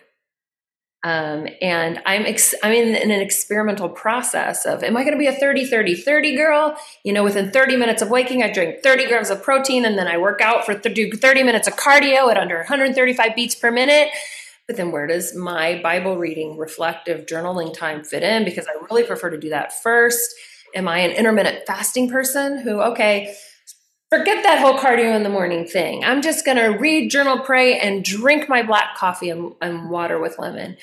Um, 1.04 1.46
and 1.62 2.02
I'm 2.04 2.26
ex- 2.26 2.56
I'm 2.64 2.72
in, 2.72 2.96
in, 2.96 3.12
an 3.12 3.20
experimental 3.20 3.88
process 3.88 4.66
of 4.66 4.82
am 4.82 4.96
I 4.96 5.02
going 5.04 5.12
to 5.12 5.18
be 5.18 5.28
a 5.28 5.32
30 5.32 5.66
30 5.66 5.94
30 5.94 6.34
girl? 6.34 6.76
You 7.04 7.12
know, 7.12 7.22
within 7.22 7.52
30 7.52 7.76
minutes 7.76 8.02
of 8.02 8.10
waking, 8.10 8.42
I 8.42 8.50
drink 8.52 8.82
30 8.82 9.06
grams 9.06 9.30
of 9.30 9.40
protein 9.40 9.84
and 9.84 9.96
then 9.96 10.08
I 10.08 10.18
work 10.18 10.40
out 10.40 10.66
for 10.66 10.74
th- 10.74 11.20
30 11.20 11.42
minutes 11.44 11.68
of 11.68 11.76
cardio 11.76 12.28
at 12.28 12.36
under 12.36 12.56
135 12.56 13.36
beats 13.36 13.54
per 13.54 13.70
minute 13.70 14.08
But 14.66 14.76
then 14.76 14.90
where 14.90 15.06
does 15.06 15.36
my 15.36 15.80
Bible 15.80 16.16
reading, 16.16 16.58
reflective 16.58 17.26
journaling 17.26 17.72
time 17.72 18.02
fit 18.02 18.24
in? 18.24 18.44
Because 18.44 18.66
I 18.66 18.72
really 18.90 19.04
prefer 19.04 19.30
to 19.30 19.38
do 19.38 19.50
that 19.50 19.80
first. 19.80 20.34
Am 20.74 20.88
I 20.88 20.98
an 20.98 21.12
intermittent 21.12 21.68
fasting 21.68 22.10
person 22.10 22.58
who, 22.58 22.80
okay, 22.80 23.36
forget 24.18 24.42
that 24.44 24.60
whole 24.60 24.78
cardio 24.78 25.14
in 25.14 25.22
the 25.22 25.28
morning 25.28 25.66
thing. 25.66 26.04
I'm 26.04 26.22
just 26.22 26.44
going 26.44 26.56
to 26.56 26.78
read, 26.78 27.10
journal, 27.10 27.40
pray, 27.40 27.78
and 27.78 28.04
drink 28.04 28.48
my 28.48 28.62
black 28.62 28.96
coffee 28.96 29.30
and, 29.30 29.52
and 29.60 29.90
water 29.90 30.20
with 30.20 30.38
lemon. 30.38 30.76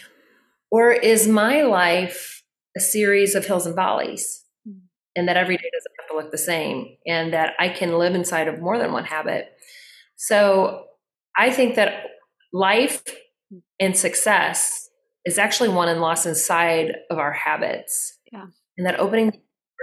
Or 0.70 0.92
is 0.92 1.28
my 1.28 1.62
life 1.62 2.44
a 2.76 2.80
series 2.80 3.36
of 3.36 3.46
hills 3.46 3.66
and 3.66 3.76
valleys? 3.76 4.44
Hmm. 4.66 4.80
And 5.16 5.28
that 5.28 5.38
every 5.38 5.58
day 5.58 5.70
doesn't 5.74 5.92
have 6.00 6.10
to 6.10 6.16
look 6.16 6.32
the 6.32 6.38
same, 6.38 6.98
and 7.08 7.34
that 7.34 7.54
I 7.60 7.70
can 7.70 7.98
live 7.98 8.16
inside 8.16 8.48
of 8.48 8.60
more 8.60 8.78
than 8.78 8.92
one 8.92 9.06
habit. 9.06 9.52
So 10.18 10.86
I 11.38 11.52
think 11.52 11.76
that 11.76 12.06
life 12.52 13.04
and 13.80 13.96
success 13.96 14.90
is 15.26 15.38
actually 15.38 15.70
won 15.70 15.88
and 15.88 16.02
lost 16.02 16.26
inside 16.26 16.96
of 17.10 17.18
our 17.18 17.32
habits. 17.32 18.18
Yeah. 18.32 18.48
And 18.78 18.86
that 18.88 19.00
opening 19.00 19.32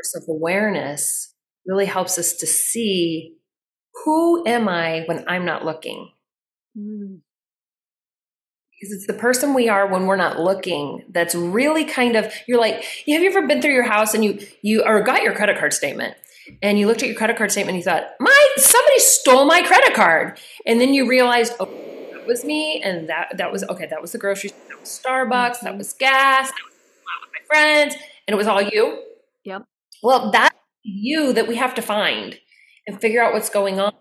self 0.03 0.29
awareness 0.29 1.35
really 1.67 1.87
helps 1.87 2.19
us 2.19 2.35
to 2.35 2.47
see 2.47 3.35
who 4.05 4.47
am 4.47 4.69
I 4.69 5.03
when 5.07 5.25
I'm 5.29 5.45
not 5.45 5.65
looking? 5.65 6.11
Mm. 6.77 7.21
Because 8.81 8.95
it's 8.95 9.07
the 9.07 9.15
person 9.15 9.55
we 9.55 9.69
are 9.69 9.87
when 9.89 10.07
we're 10.07 10.17
not 10.17 10.39
looking 10.39 11.05
that's 11.11 11.35
really 11.35 11.85
kind 11.85 12.15
of 12.15 12.33
you're 12.47 12.61
like, 12.61 12.77
have 12.77 13.23
you 13.23 13.29
ever 13.29 13.47
been 13.47 13.61
through 13.61 13.73
your 13.73 13.89
house 13.89 14.15
and 14.15 14.25
you 14.25 14.39
you 14.63 14.85
or 14.85 15.03
got 15.03 15.23
your 15.23 15.35
credit 15.35 15.59
card 15.59 15.73
statement 15.73 16.15
and 16.63 16.79
you 16.79 16.87
looked 16.87 17.03
at 17.03 17.09
your 17.09 17.17
credit 17.17 17.37
card 17.37 17.51
statement 17.51 17.77
and 17.77 17.79
you 17.79 17.85
thought, 17.85 18.11
my 18.21 18.49
somebody 18.57 18.99
stole 18.99 19.45
my 19.45 19.63
credit 19.63 19.95
card. 19.95 20.39
And 20.67 20.81
then 20.81 20.95
you 20.95 21.09
realized, 21.09 21.55
oh, 21.61 21.67
that 22.13 22.27
was 22.27 22.45
me, 22.45 22.81
and 22.83 23.09
that 23.09 23.37
that 23.37 23.53
was 23.53 23.65
okay, 23.65 23.87
that 23.87 24.01
was 24.01 24.13
the 24.13 24.19
grocery 24.19 24.51
store, 24.51 24.69
that 24.69 24.81
was 24.81 25.01
Starbucks, 25.05 25.57
mm-hmm. 25.57 25.67
that 25.67 25.79
was 25.79 25.93
gas, 25.95 26.49
that 26.49 26.61
was 26.65 26.75
with 26.75 27.31
my 27.33 27.47
friends, 27.47 27.95
and 28.27 28.35
it 28.35 28.37
was 28.37 28.47
all 28.47 28.63
you. 28.63 29.03
Yep. 29.45 29.65
Well, 30.03 30.31
that's 30.31 30.55
you 30.83 31.33
that 31.33 31.49
we 31.49 31.57
have 31.57 31.75
to 31.75 31.83
find 31.83 32.39
and 32.89 33.01
figure 33.01 33.23
out 33.23 33.33
what's 33.33 33.51
going 33.51 33.79
on 33.79 33.93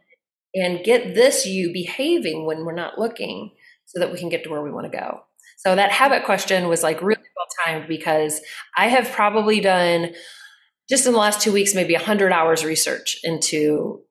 and 0.56 0.84
get 0.84 1.14
this 1.14 1.46
you 1.46 1.72
behaving 1.72 2.46
when 2.46 2.66
we're 2.66 2.74
not 2.74 2.98
looking 2.98 3.52
so 3.86 4.00
that 4.00 4.12
we 4.12 4.18
can 4.18 4.30
get 4.30 4.44
to 4.44 4.50
where 4.50 4.64
we 4.64 4.72
want 4.72 4.92
to 4.92 4.98
go. 4.98 5.20
So 5.58 5.76
that 5.76 5.92
habit 5.92 6.24
question 6.26 6.68
was 6.68 6.82
like 6.82 7.02
really 7.02 7.22
well 7.36 7.48
timed 7.66 7.88
because 7.88 8.42
I 8.76 8.88
have 8.88 9.12
probably 9.12 9.60
done 9.60 10.14
just 10.90 11.06
in 11.06 11.12
the 11.12 11.20
last 11.20 11.42
two 11.42 11.52
weeks, 11.52 11.76
maybe 11.76 11.94
100 11.94 12.32
hours 12.32 12.64
research 12.64 13.20
into 13.24 14.02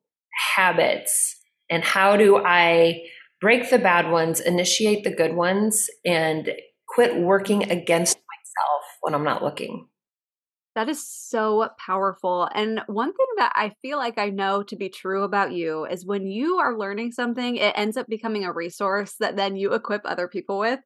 habits 0.55 1.37
and 1.71 1.83
how 1.83 2.17
do 2.17 2.37
I 2.37 3.03
break 3.41 3.71
the 3.71 3.79
bad 3.79 4.11
ones, 4.11 4.41
initiate 4.41 5.05
the 5.05 5.15
good 5.15 5.35
ones, 5.35 5.89
and 6.05 6.51
quit 6.87 7.17
working 7.17 7.71
against 7.71 8.17
myself 8.17 8.83
when 9.01 9.15
I'm 9.15 9.25
not 9.25 9.43
looking. 9.43 9.89
That 10.77 10.91
is 10.91 11.09
so 11.09 11.71
powerful. 11.79 12.51
And 12.55 12.83
one 12.87 13.11
thing 13.11 13.27
that 13.39 13.51
I 13.57 13.73
feel 13.81 13.97
like 13.97 14.19
I 14.19 14.29
know 14.29 14.63
to 14.65 14.77
be 14.77 14.91
true 14.91 15.23
about 15.23 15.53
you 15.53 15.87
is 15.87 16.05
when 16.05 16.27
you 16.27 16.59
are 16.59 16.77
learning 16.77 17.13
something, 17.13 17.57
it 17.57 17.73
ends 17.77 17.97
up 17.97 18.07
becoming 18.09 18.45
a 18.45 18.53
resource 18.53 19.15
that 19.19 19.37
then 19.37 19.57
you 19.57 19.73
equip 19.73 20.03
other 20.05 20.29
people 20.29 20.59
with. 20.59 20.79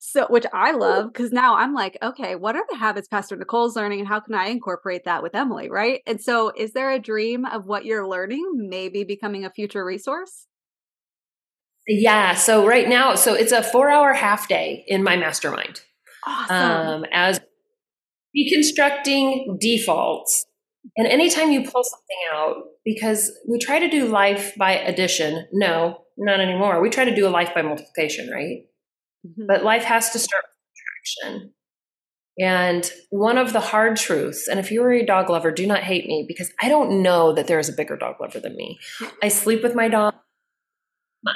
So, 0.00 0.26
which 0.28 0.44
I 0.52 0.72
love 0.72 1.10
because 1.10 1.32
now 1.32 1.56
I'm 1.56 1.72
like, 1.72 1.96
okay, 2.02 2.36
what 2.36 2.56
are 2.56 2.64
the 2.68 2.76
habits 2.76 3.08
Pastor 3.08 3.36
Nicole's 3.36 3.74
learning 3.74 4.00
and 4.00 4.08
how 4.08 4.20
can 4.20 4.34
I 4.34 4.48
incorporate 4.48 5.06
that 5.06 5.22
with 5.22 5.34
Emily? 5.34 5.70
Right. 5.70 6.02
And 6.06 6.20
so, 6.20 6.52
is 6.54 6.74
there 6.74 6.90
a 6.90 6.98
dream 6.98 7.46
of 7.46 7.64
what 7.64 7.86
you're 7.86 8.06
learning 8.06 8.68
maybe 8.68 9.02
becoming 9.02 9.46
a 9.46 9.50
future 9.50 9.82
resource? 9.82 10.46
Yeah. 11.86 12.34
So, 12.34 12.66
right 12.66 12.86
now, 12.86 13.14
so 13.14 13.32
it's 13.32 13.52
a 13.52 13.62
four 13.62 13.90
hour 13.90 14.12
half 14.12 14.46
day 14.46 14.84
in 14.86 15.02
my 15.02 15.16
mastermind. 15.16 15.80
Awesome. 16.26 16.56
Um, 16.56 17.06
as 17.10 17.40
deconstructing 18.38 19.58
defaults. 19.58 20.46
And 20.96 21.06
anytime 21.06 21.50
you 21.50 21.62
pull 21.62 21.84
something 21.84 22.16
out, 22.32 22.56
because 22.84 23.30
we 23.48 23.58
try 23.58 23.78
to 23.78 23.88
do 23.88 24.06
life 24.06 24.52
by 24.56 24.72
addition, 24.72 25.46
no, 25.52 25.98
not 26.16 26.40
anymore. 26.40 26.80
We 26.80 26.90
try 26.90 27.04
to 27.04 27.14
do 27.14 27.26
a 27.26 27.30
life 27.30 27.50
by 27.54 27.62
multiplication, 27.62 28.30
right? 28.32 28.64
Mm-hmm. 29.26 29.46
But 29.46 29.64
life 29.64 29.84
has 29.84 30.10
to 30.10 30.18
start 30.18 30.44
with 30.44 31.28
subtraction. 31.28 31.52
And 32.40 32.90
one 33.10 33.36
of 33.36 33.52
the 33.52 33.60
hard 33.60 33.96
truths, 33.96 34.46
and 34.48 34.60
if 34.60 34.70
you 34.70 34.82
are 34.84 34.92
a 34.92 35.04
dog 35.04 35.28
lover, 35.28 35.50
do 35.50 35.66
not 35.66 35.82
hate 35.82 36.06
me 36.06 36.24
because 36.26 36.52
I 36.62 36.68
don't 36.68 37.02
know 37.02 37.32
that 37.34 37.48
there 37.48 37.58
is 37.58 37.68
a 37.68 37.72
bigger 37.72 37.96
dog 37.96 38.16
lover 38.20 38.38
than 38.38 38.56
me. 38.56 38.78
I 39.22 39.28
sleep 39.28 39.62
with 39.62 39.74
my 39.74 39.88
dog 39.88 40.14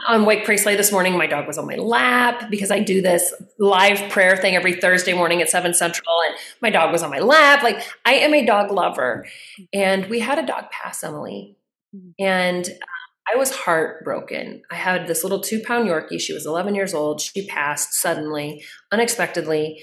on 0.07 0.25
Wake 0.25 0.45
Pray 0.45 0.57
Slay 0.57 0.77
this 0.77 0.93
morning, 0.93 1.17
my 1.19 1.27
dog 1.27 1.47
was 1.47 1.59
on 1.59 1.67
my 1.67 1.75
lap 1.77 2.51
because 2.51 2.71
I 2.71 2.79
do 2.79 3.03
this 3.03 3.35
live 3.59 4.11
prayer 4.11 4.37
thing 4.37 4.55
every 4.55 4.75
Thursday 4.75 5.13
morning 5.13 5.43
at 5.43 5.51
7 5.51 5.75
Central, 5.75 6.15
and 6.29 6.37
my 6.61 6.71
dog 6.71 6.93
was 6.93 7.03
on 7.03 7.11
my 7.11 7.19
lap. 7.19 7.63
Like, 7.63 7.83
I 8.05 8.15
am 8.15 8.33
a 8.33 8.47
dog 8.47 8.71
lover. 8.71 9.27
And 9.73 10.07
we 10.07 10.21
had 10.21 10.39
a 10.39 10.47
dog 10.47 10.71
pass 10.71 11.03
Emily, 11.03 11.57
mm-hmm. 11.95 12.11
and 12.19 12.67
um, 12.67 13.33
I 13.33 13.37
was 13.37 13.51
heartbroken. 13.51 14.63
I 14.71 14.77
had 14.77 15.07
this 15.07 15.25
little 15.25 15.41
two 15.41 15.61
pound 15.61 15.89
Yorkie. 15.89 16.21
She 16.21 16.33
was 16.33 16.47
11 16.47 16.75
years 16.75 16.95
old. 16.95 17.21
She 17.21 17.47
passed 17.47 17.95
suddenly, 17.95 18.65
unexpectedly. 18.93 19.83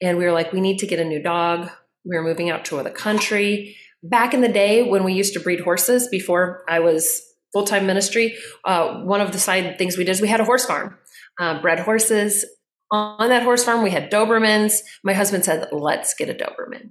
And 0.00 0.18
we 0.18 0.24
were 0.24 0.32
like, 0.32 0.52
we 0.52 0.60
need 0.60 0.78
to 0.78 0.86
get 0.86 1.00
a 1.00 1.04
new 1.04 1.22
dog. 1.22 1.70
We 2.04 2.16
were 2.16 2.22
moving 2.22 2.50
out 2.50 2.64
to 2.66 2.82
the 2.82 2.90
country. 2.90 3.76
Back 4.02 4.32
in 4.32 4.42
the 4.42 4.48
day 4.48 4.88
when 4.88 5.04
we 5.04 5.12
used 5.12 5.34
to 5.34 5.40
breed 5.40 5.60
horses 5.60 6.08
before 6.08 6.64
I 6.68 6.78
was 6.78 7.27
full 7.52 7.64
time 7.64 7.86
ministry, 7.86 8.36
uh, 8.64 9.02
one 9.02 9.20
of 9.20 9.32
the 9.32 9.38
side 9.38 9.78
things 9.78 9.96
we 9.96 10.04
did 10.04 10.12
is 10.12 10.20
we 10.20 10.28
had 10.28 10.40
a 10.40 10.44
horse 10.44 10.64
farm, 10.64 10.96
uh, 11.40 11.60
bred 11.60 11.80
horses. 11.80 12.44
On 12.90 13.28
that 13.28 13.42
horse 13.42 13.64
farm, 13.64 13.82
we 13.82 13.90
had 13.90 14.10
Dobermans. 14.10 14.80
My 15.04 15.12
husband 15.12 15.44
said, 15.44 15.68
let's 15.72 16.14
get 16.14 16.30
a 16.30 16.34
Doberman. 16.34 16.90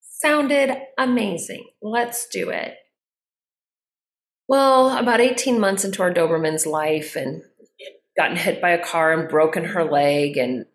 Sounded 0.00 0.76
amazing. 0.98 1.66
Let's 1.82 2.26
do 2.28 2.50
it. 2.50 2.74
Well, 4.48 4.96
about 4.96 5.20
18 5.20 5.60
months 5.60 5.84
into 5.84 6.02
our 6.02 6.12
Doberman's 6.12 6.66
life 6.66 7.14
and 7.14 7.42
gotten 8.16 8.36
hit 8.36 8.60
by 8.60 8.70
a 8.70 8.84
car 8.84 9.12
and 9.12 9.28
broken 9.28 9.64
her 9.64 9.84
leg 9.84 10.36
and 10.36 10.66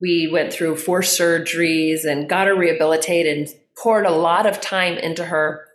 we 0.00 0.28
went 0.32 0.52
through 0.52 0.76
four 0.76 1.00
surgeries 1.00 2.04
and 2.04 2.28
got 2.28 2.48
her 2.48 2.56
rehabilitated 2.56 3.38
and 3.38 3.48
poured 3.76 4.04
a 4.04 4.10
lot 4.10 4.46
of 4.46 4.60
time 4.60 4.98
into 4.98 5.24
her 5.24 5.66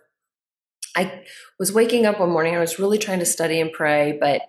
I 0.98 1.22
was 1.60 1.72
waking 1.72 2.06
up 2.06 2.18
one 2.18 2.30
morning. 2.30 2.56
I 2.56 2.58
was 2.58 2.80
really 2.80 2.98
trying 2.98 3.20
to 3.20 3.24
study 3.24 3.60
and 3.60 3.72
pray, 3.72 4.18
but 4.20 4.42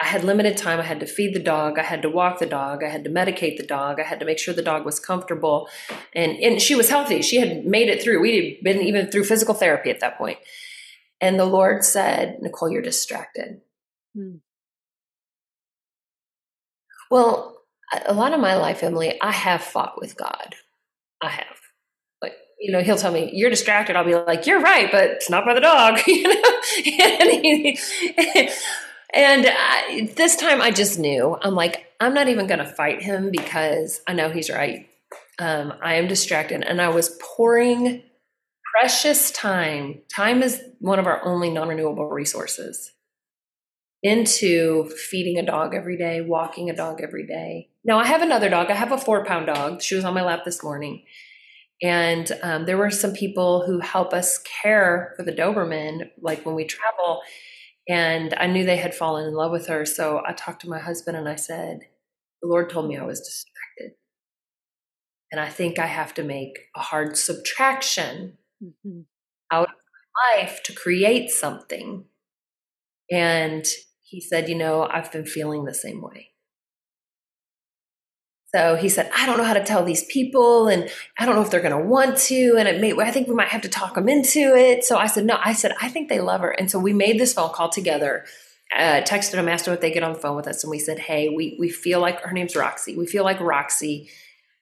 I 0.00 0.06
had 0.06 0.22
limited 0.22 0.56
time. 0.56 0.78
I 0.78 0.84
had 0.84 1.00
to 1.00 1.06
feed 1.06 1.34
the 1.34 1.40
dog. 1.40 1.76
I 1.76 1.82
had 1.82 2.02
to 2.02 2.08
walk 2.08 2.38
the 2.38 2.46
dog. 2.46 2.84
I 2.84 2.88
had 2.88 3.02
to 3.02 3.10
medicate 3.10 3.56
the 3.56 3.66
dog. 3.66 3.98
I 3.98 4.04
had 4.04 4.20
to 4.20 4.26
make 4.26 4.38
sure 4.38 4.54
the 4.54 4.62
dog 4.62 4.84
was 4.84 5.00
comfortable. 5.00 5.68
And, 6.14 6.38
and 6.38 6.62
she 6.62 6.76
was 6.76 6.88
healthy. 6.88 7.20
She 7.20 7.38
had 7.38 7.66
made 7.66 7.88
it 7.88 8.00
through. 8.00 8.20
We 8.20 8.36
had 8.36 8.62
been 8.62 8.80
even 8.80 9.10
through 9.10 9.24
physical 9.24 9.54
therapy 9.54 9.90
at 9.90 9.98
that 9.98 10.16
point. 10.16 10.38
And 11.20 11.36
the 11.36 11.44
Lord 11.44 11.82
said, 11.82 12.38
Nicole, 12.40 12.70
you're 12.70 12.80
distracted. 12.80 13.60
Hmm. 14.14 14.36
Well, 17.10 17.56
a 18.06 18.14
lot 18.14 18.32
of 18.32 18.38
my 18.38 18.54
life, 18.54 18.84
Emily, 18.84 19.20
I 19.20 19.32
have 19.32 19.64
fought 19.64 20.00
with 20.00 20.16
God. 20.16 20.54
I 21.20 21.30
have 21.30 21.56
you 22.60 22.72
know, 22.72 22.80
he'll 22.80 22.96
tell 22.96 23.12
me, 23.12 23.30
you're 23.32 23.50
distracted. 23.50 23.96
I'll 23.96 24.04
be 24.04 24.14
like, 24.14 24.46
you're 24.46 24.60
right, 24.60 24.90
but 24.90 25.04
it's 25.04 25.30
not 25.30 25.44
by 25.44 25.54
the 25.54 25.60
dog, 25.60 26.00
you 26.06 26.22
know? 26.22 26.34
and, 27.04 27.30
he, 27.30 27.78
and 29.14 29.46
I, 29.48 30.10
this 30.16 30.36
time 30.36 30.60
I 30.60 30.70
just 30.70 30.98
knew, 30.98 31.36
I'm 31.40 31.54
like, 31.54 31.86
I'm 32.00 32.14
not 32.14 32.28
even 32.28 32.46
going 32.46 32.58
to 32.58 32.66
fight 32.66 33.02
him 33.02 33.30
because 33.30 34.00
I 34.06 34.12
know 34.12 34.30
he's 34.30 34.50
right. 34.50 34.88
Um, 35.38 35.72
I 35.82 35.94
am 35.94 36.08
distracted. 36.08 36.64
And 36.64 36.80
I 36.80 36.88
was 36.88 37.16
pouring 37.22 38.02
precious 38.74 39.30
time. 39.30 40.00
Time 40.14 40.42
is 40.42 40.62
one 40.80 40.98
of 40.98 41.06
our 41.06 41.24
only 41.24 41.50
non 41.50 41.68
renewable 41.68 42.08
resources 42.08 42.92
into 44.02 44.88
feeding 44.90 45.38
a 45.38 45.46
dog 45.46 45.74
every 45.74 45.96
day, 45.96 46.20
walking 46.20 46.70
a 46.70 46.76
dog 46.76 47.00
every 47.02 47.26
day. 47.26 47.70
Now 47.84 47.98
I 47.98 48.04
have 48.04 48.22
another 48.22 48.48
dog. 48.48 48.70
I 48.70 48.74
have 48.74 48.92
a 48.92 48.98
four 48.98 49.24
pound 49.24 49.46
dog. 49.46 49.80
She 49.80 49.94
was 49.94 50.04
on 50.04 50.14
my 50.14 50.22
lap 50.22 50.44
this 50.44 50.62
morning 50.62 51.04
and 51.82 52.30
um, 52.42 52.64
there 52.66 52.76
were 52.76 52.90
some 52.90 53.12
people 53.12 53.64
who 53.64 53.78
help 53.78 54.12
us 54.12 54.38
care 54.38 55.14
for 55.16 55.22
the 55.22 55.32
Doberman, 55.32 56.10
like 56.20 56.44
when 56.44 56.54
we 56.54 56.64
travel. 56.64 57.20
And 57.88 58.34
I 58.34 58.46
knew 58.46 58.64
they 58.64 58.76
had 58.76 58.94
fallen 58.94 59.26
in 59.26 59.34
love 59.34 59.52
with 59.52 59.68
her. 59.68 59.86
So 59.86 60.20
I 60.26 60.32
talked 60.32 60.62
to 60.62 60.68
my 60.68 60.78
husband 60.78 61.16
and 61.16 61.28
I 61.28 61.36
said, 61.36 61.80
The 62.42 62.48
Lord 62.48 62.68
told 62.68 62.88
me 62.88 62.98
I 62.98 63.04
was 63.04 63.20
distracted. 63.20 63.96
And 65.30 65.40
I 65.40 65.48
think 65.48 65.78
I 65.78 65.86
have 65.86 66.14
to 66.14 66.24
make 66.24 66.58
a 66.74 66.80
hard 66.80 67.16
subtraction 67.16 68.38
mm-hmm. 68.62 69.00
out 69.52 69.68
of 69.68 69.74
my 69.74 70.40
life 70.40 70.62
to 70.64 70.72
create 70.72 71.30
something. 71.30 72.06
And 73.10 73.64
he 74.02 74.20
said, 74.20 74.48
You 74.48 74.56
know, 74.56 74.82
I've 74.82 75.12
been 75.12 75.26
feeling 75.26 75.64
the 75.64 75.74
same 75.74 76.02
way. 76.02 76.27
So 78.54 78.76
he 78.76 78.88
said, 78.88 79.10
I 79.14 79.26
don't 79.26 79.36
know 79.36 79.44
how 79.44 79.54
to 79.54 79.64
tell 79.64 79.84
these 79.84 80.04
people, 80.04 80.68
and 80.68 80.88
I 81.18 81.26
don't 81.26 81.36
know 81.36 81.42
if 81.42 81.50
they're 81.50 81.60
going 81.60 81.78
to 81.78 81.86
want 81.86 82.16
to, 82.28 82.56
and 82.58 82.66
it 82.66 82.80
may, 82.80 82.92
I 82.94 83.10
think 83.10 83.28
we 83.28 83.34
might 83.34 83.48
have 83.48 83.60
to 83.62 83.68
talk 83.68 83.94
them 83.94 84.08
into 84.08 84.56
it. 84.56 84.84
So 84.84 84.96
I 84.96 85.06
said, 85.06 85.26
no, 85.26 85.38
I 85.44 85.52
said, 85.52 85.74
I 85.82 85.88
think 85.88 86.08
they 86.08 86.20
love 86.20 86.40
her. 86.40 86.50
And 86.50 86.70
so 86.70 86.78
we 86.78 86.94
made 86.94 87.20
this 87.20 87.34
phone 87.34 87.50
call 87.52 87.68
together, 87.68 88.24
uh, 88.74 89.02
texted 89.02 89.32
them, 89.32 89.48
asked 89.48 89.66
them 89.66 89.74
if 89.74 89.80
they 89.80 89.90
get 89.90 90.02
on 90.02 90.14
the 90.14 90.18
phone 90.18 90.36
with 90.36 90.46
us, 90.46 90.64
and 90.64 90.70
we 90.70 90.78
said, 90.78 90.98
"Hey, 90.98 91.28
we 91.30 91.56
we 91.58 91.70
feel 91.70 92.00
like 92.00 92.20
her 92.20 92.32
name's 92.32 92.54
Roxy. 92.54 92.96
We 92.96 93.06
feel 93.06 93.24
like 93.24 93.40
Roxy. 93.40 94.10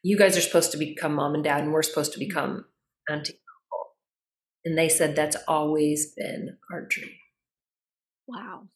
You 0.03 0.17
guys 0.17 0.37
are 0.37 0.41
supposed 0.41 0.71
to 0.73 0.79
become 0.79 1.15
mom 1.15 1.35
and 1.35 1.43
dad, 1.43 1.63
and 1.63 1.73
we're 1.73 1.83
supposed 1.83 2.13
to 2.13 2.19
become 2.19 2.67
auntie 3.09 3.33
and. 3.33 3.41
And 4.65 4.79
they 4.79 4.89
said 4.89 5.15
that's 5.15 5.37
always 5.47 6.13
been 6.17 6.57
our 6.73 6.83
dream. 6.83 7.11
Wow. 8.27 8.69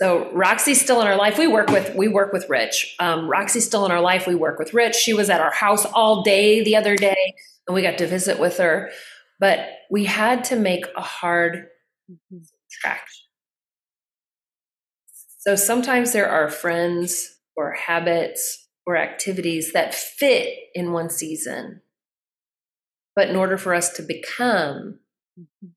So 0.00 0.32
Roxy's 0.32 0.80
still 0.80 1.02
in 1.02 1.06
our 1.06 1.16
life. 1.16 1.36
We 1.36 1.46
work 1.46 1.68
with 1.68 1.94
we 1.94 2.08
work 2.08 2.32
with 2.32 2.48
Rich. 2.48 2.96
Um, 2.98 3.28
Roxy's 3.28 3.66
still 3.66 3.84
in 3.84 3.92
our 3.92 4.00
life. 4.00 4.26
We 4.26 4.34
work 4.34 4.58
with 4.58 4.72
Rich. 4.72 4.96
She 4.96 5.12
was 5.12 5.28
at 5.28 5.42
our 5.42 5.52
house 5.52 5.84
all 5.84 6.22
day 6.22 6.64
the 6.64 6.76
other 6.76 6.96
day, 6.96 7.34
and 7.68 7.74
we 7.74 7.82
got 7.82 7.98
to 7.98 8.06
visit 8.06 8.38
with 8.38 8.56
her. 8.56 8.90
But 9.38 9.68
we 9.90 10.06
had 10.06 10.44
to 10.44 10.56
make 10.56 10.86
a 10.96 11.02
hard 11.02 11.66
subtraction. 12.70 13.26
So 15.38 15.54
sometimes 15.54 16.12
there 16.12 16.28
are 16.28 16.48
friends 16.48 17.38
or 17.54 17.72
habits 17.72 18.68
or 18.86 18.96
activities 18.96 19.72
that 19.74 19.94
fit 19.94 20.48
in 20.74 20.92
one 20.92 21.10
season. 21.10 21.82
But 23.14 23.28
in 23.28 23.36
order 23.36 23.58
for 23.58 23.74
us 23.74 23.90
to 23.94 24.02
become, 24.02 25.00
we're 25.36 25.68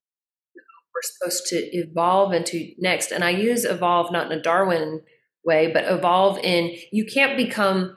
supposed 1.03 1.45
to 1.47 1.55
evolve 1.55 2.33
into 2.33 2.73
next. 2.79 3.11
And 3.11 3.23
I 3.23 3.29
use 3.29 3.65
evolve 3.65 4.11
not 4.11 4.31
in 4.31 4.37
a 4.37 4.41
Darwin 4.41 5.01
way, 5.45 5.71
but 5.71 5.85
evolve 5.85 6.37
in 6.39 6.75
you 6.91 7.05
can't 7.05 7.37
become 7.37 7.95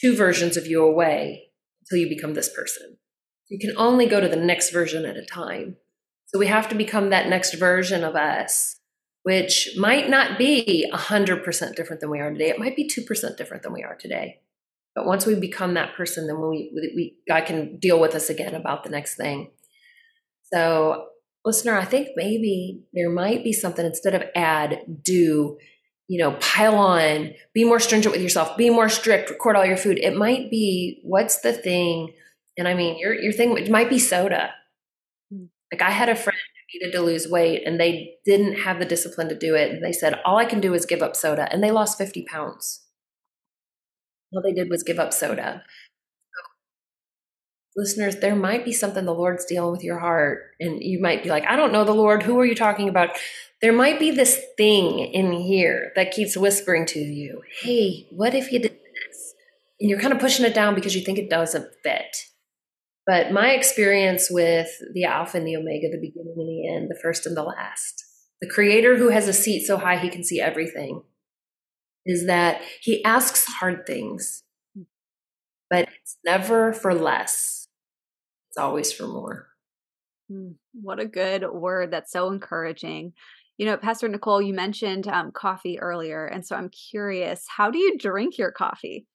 two 0.00 0.16
versions 0.16 0.56
of 0.56 0.66
you 0.66 0.82
away 0.82 1.50
until 1.82 1.98
you 1.98 2.08
become 2.08 2.34
this 2.34 2.54
person. 2.54 2.98
You 3.48 3.58
can 3.58 3.76
only 3.76 4.06
go 4.06 4.20
to 4.20 4.28
the 4.28 4.36
next 4.36 4.70
version 4.70 5.04
at 5.04 5.16
a 5.16 5.24
time. 5.24 5.76
So 6.26 6.38
we 6.38 6.46
have 6.46 6.68
to 6.68 6.74
become 6.74 7.10
that 7.10 7.28
next 7.28 7.54
version 7.54 8.04
of 8.04 8.14
us, 8.14 8.76
which 9.22 9.70
might 9.78 10.10
not 10.10 10.38
be 10.38 10.88
100% 10.92 11.74
different 11.74 12.00
than 12.00 12.10
we 12.10 12.20
are 12.20 12.30
today. 12.30 12.50
It 12.50 12.58
might 12.58 12.76
be 12.76 12.88
2% 12.88 13.36
different 13.36 13.62
than 13.62 13.72
we 13.72 13.82
are 13.82 13.96
today. 13.96 14.40
But 14.94 15.06
once 15.06 15.24
we 15.24 15.34
become 15.36 15.74
that 15.74 15.94
person, 15.94 16.26
then 16.26 16.40
we, 16.40 16.72
we 16.74 17.16
God 17.28 17.46
can 17.46 17.78
deal 17.78 18.00
with 18.00 18.14
us 18.14 18.28
again 18.28 18.54
about 18.54 18.84
the 18.84 18.90
next 18.90 19.14
thing. 19.14 19.52
So, 20.52 21.06
listener, 21.48 21.76
I 21.76 21.84
think 21.84 22.10
maybe 22.14 22.82
there 22.92 23.10
might 23.10 23.42
be 23.42 23.52
something 23.52 23.84
instead 23.84 24.14
of 24.14 24.22
add, 24.34 24.80
do, 25.02 25.58
you 26.06 26.18
know, 26.18 26.32
pile 26.40 26.76
on, 26.76 27.32
be 27.54 27.64
more 27.64 27.80
stringent 27.80 28.12
with 28.12 28.22
yourself, 28.22 28.56
be 28.56 28.70
more 28.70 28.88
strict, 28.88 29.30
record 29.30 29.56
all 29.56 29.64
your 29.64 29.76
food. 29.76 29.98
It 29.98 30.14
might 30.14 30.50
be 30.50 31.00
what's 31.02 31.40
the 31.40 31.52
thing? 31.52 32.12
And 32.56 32.68
I 32.68 32.74
mean, 32.74 32.98
your 32.98 33.14
your 33.14 33.32
thing 33.32 33.56
it 33.56 33.70
might 33.70 33.88
be 33.88 33.98
soda. 33.98 34.50
Hmm. 35.32 35.46
Like 35.72 35.82
I 35.82 35.90
had 35.90 36.08
a 36.08 36.14
friend 36.14 36.38
who 36.38 36.78
needed 36.78 36.96
to 36.96 37.02
lose 37.02 37.26
weight 37.26 37.62
and 37.66 37.80
they 37.80 38.16
didn't 38.24 38.60
have 38.60 38.78
the 38.78 38.84
discipline 38.84 39.28
to 39.30 39.34
do 39.34 39.54
it. 39.54 39.70
And 39.70 39.82
they 39.82 39.92
said, 39.92 40.20
all 40.24 40.36
I 40.36 40.44
can 40.44 40.60
do 40.60 40.74
is 40.74 40.86
give 40.86 41.02
up 41.02 41.16
soda. 41.16 41.48
And 41.50 41.64
they 41.64 41.70
lost 41.70 41.98
50 41.98 42.26
pounds. 42.30 42.84
All 44.32 44.42
they 44.42 44.52
did 44.52 44.68
was 44.68 44.82
give 44.82 44.98
up 44.98 45.14
soda. 45.14 45.62
Listeners, 47.78 48.16
there 48.16 48.34
might 48.34 48.64
be 48.64 48.72
something 48.72 49.04
the 49.04 49.14
Lord's 49.14 49.44
dealing 49.44 49.70
with 49.70 49.84
your 49.84 50.00
heart. 50.00 50.50
And 50.58 50.82
you 50.82 51.00
might 51.00 51.22
be 51.22 51.28
like, 51.28 51.46
I 51.46 51.54
don't 51.54 51.72
know 51.72 51.84
the 51.84 51.94
Lord. 51.94 52.24
Who 52.24 52.40
are 52.40 52.44
you 52.44 52.56
talking 52.56 52.88
about? 52.88 53.10
There 53.62 53.72
might 53.72 54.00
be 54.00 54.10
this 54.10 54.36
thing 54.56 54.98
in 54.98 55.30
here 55.32 55.92
that 55.94 56.10
keeps 56.10 56.36
whispering 56.36 56.86
to 56.86 56.98
you, 56.98 57.42
hey, 57.62 58.08
what 58.10 58.34
if 58.34 58.50
you 58.50 58.58
did 58.58 58.72
this? 58.72 59.34
And 59.80 59.88
you're 59.88 60.00
kind 60.00 60.12
of 60.12 60.18
pushing 60.18 60.44
it 60.44 60.54
down 60.54 60.74
because 60.74 60.96
you 60.96 61.02
think 61.02 61.18
it 61.18 61.30
doesn't 61.30 61.72
fit. 61.84 62.16
But 63.06 63.30
my 63.32 63.52
experience 63.52 64.28
with 64.28 64.68
the 64.92 65.04
Alpha 65.04 65.38
and 65.38 65.46
the 65.46 65.56
Omega, 65.56 65.88
the 65.88 66.00
beginning 66.00 66.34
and 66.36 66.48
the 66.48 66.68
end, 66.68 66.90
the 66.90 66.98
first 67.00 67.26
and 67.26 67.36
the 67.36 67.44
last, 67.44 68.04
the 68.40 68.48
Creator 68.48 68.96
who 68.96 69.10
has 69.10 69.28
a 69.28 69.32
seat 69.32 69.64
so 69.64 69.76
high 69.76 69.98
he 69.98 70.10
can 70.10 70.24
see 70.24 70.40
everything, 70.40 71.02
is 72.04 72.26
that 72.26 72.60
he 72.80 73.04
asks 73.04 73.46
hard 73.46 73.86
things, 73.86 74.42
but 75.70 75.88
it's 76.00 76.18
never 76.24 76.72
for 76.72 76.94
less, 76.94 77.57
it's 78.58 78.64
always 78.64 78.92
for 78.92 79.06
more. 79.06 79.46
Mm, 80.30 80.54
what 80.72 80.98
a 80.98 81.06
good 81.06 81.48
word. 81.48 81.92
That's 81.92 82.10
so 82.10 82.28
encouraging. 82.28 83.12
You 83.56 83.66
know, 83.66 83.76
Pastor 83.76 84.08
Nicole, 84.08 84.42
you 84.42 84.52
mentioned 84.52 85.06
um, 85.06 85.30
coffee 85.30 85.78
earlier. 85.78 86.26
And 86.26 86.44
so 86.44 86.56
I'm 86.56 86.68
curious, 86.68 87.46
how 87.48 87.70
do 87.70 87.78
you 87.78 87.96
drink 87.96 88.36
your 88.36 88.50
coffee? 88.50 89.06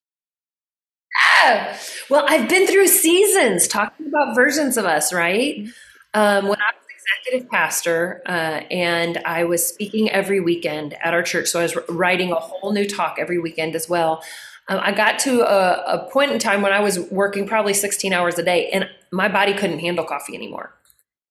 Yeah. 1.42 1.76
Well, 2.08 2.24
I've 2.26 2.48
been 2.48 2.66
through 2.66 2.86
seasons 2.86 3.68
talking 3.68 4.06
about 4.06 4.34
versions 4.34 4.78
of 4.78 4.86
us, 4.86 5.12
right? 5.12 5.58
Mm-hmm. 5.58 5.70
Um, 6.18 6.48
when 6.48 6.58
I 6.58 6.72
was 6.72 6.86
executive 7.22 7.50
pastor 7.50 8.22
uh, 8.26 8.62
and 8.70 9.18
I 9.26 9.44
was 9.44 9.66
speaking 9.66 10.10
every 10.10 10.40
weekend 10.40 10.94
at 11.04 11.12
our 11.12 11.22
church, 11.22 11.48
so 11.48 11.60
I 11.60 11.64
was 11.64 11.76
writing 11.90 12.32
a 12.32 12.36
whole 12.36 12.72
new 12.72 12.88
talk 12.88 13.16
every 13.18 13.38
weekend 13.38 13.76
as 13.76 13.90
well. 13.90 14.22
Um, 14.68 14.80
I 14.82 14.92
got 14.92 15.18
to 15.20 15.42
a, 15.42 15.96
a 15.96 16.10
point 16.10 16.32
in 16.32 16.38
time 16.38 16.62
when 16.62 16.72
I 16.72 16.80
was 16.80 16.98
working 16.98 17.46
probably 17.46 17.74
16 17.74 18.12
hours 18.12 18.38
a 18.38 18.42
day 18.42 18.70
and 18.70 18.88
my 19.14 19.28
body 19.28 19.54
couldn't 19.54 19.78
handle 19.78 20.04
coffee 20.04 20.34
anymore. 20.34 20.74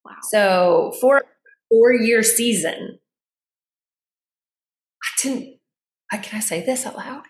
Wow. 0.06 0.16
So 0.30 0.94
for 1.02 1.18
a 1.18 1.24
four 1.70 1.94
year 1.94 2.24
season, 2.24 3.00
I 5.04 5.10
didn't, 5.22 5.60
can 6.12 6.38
I 6.38 6.40
say 6.40 6.66
this 6.66 6.86
out 6.86 6.96
loud? 6.96 7.24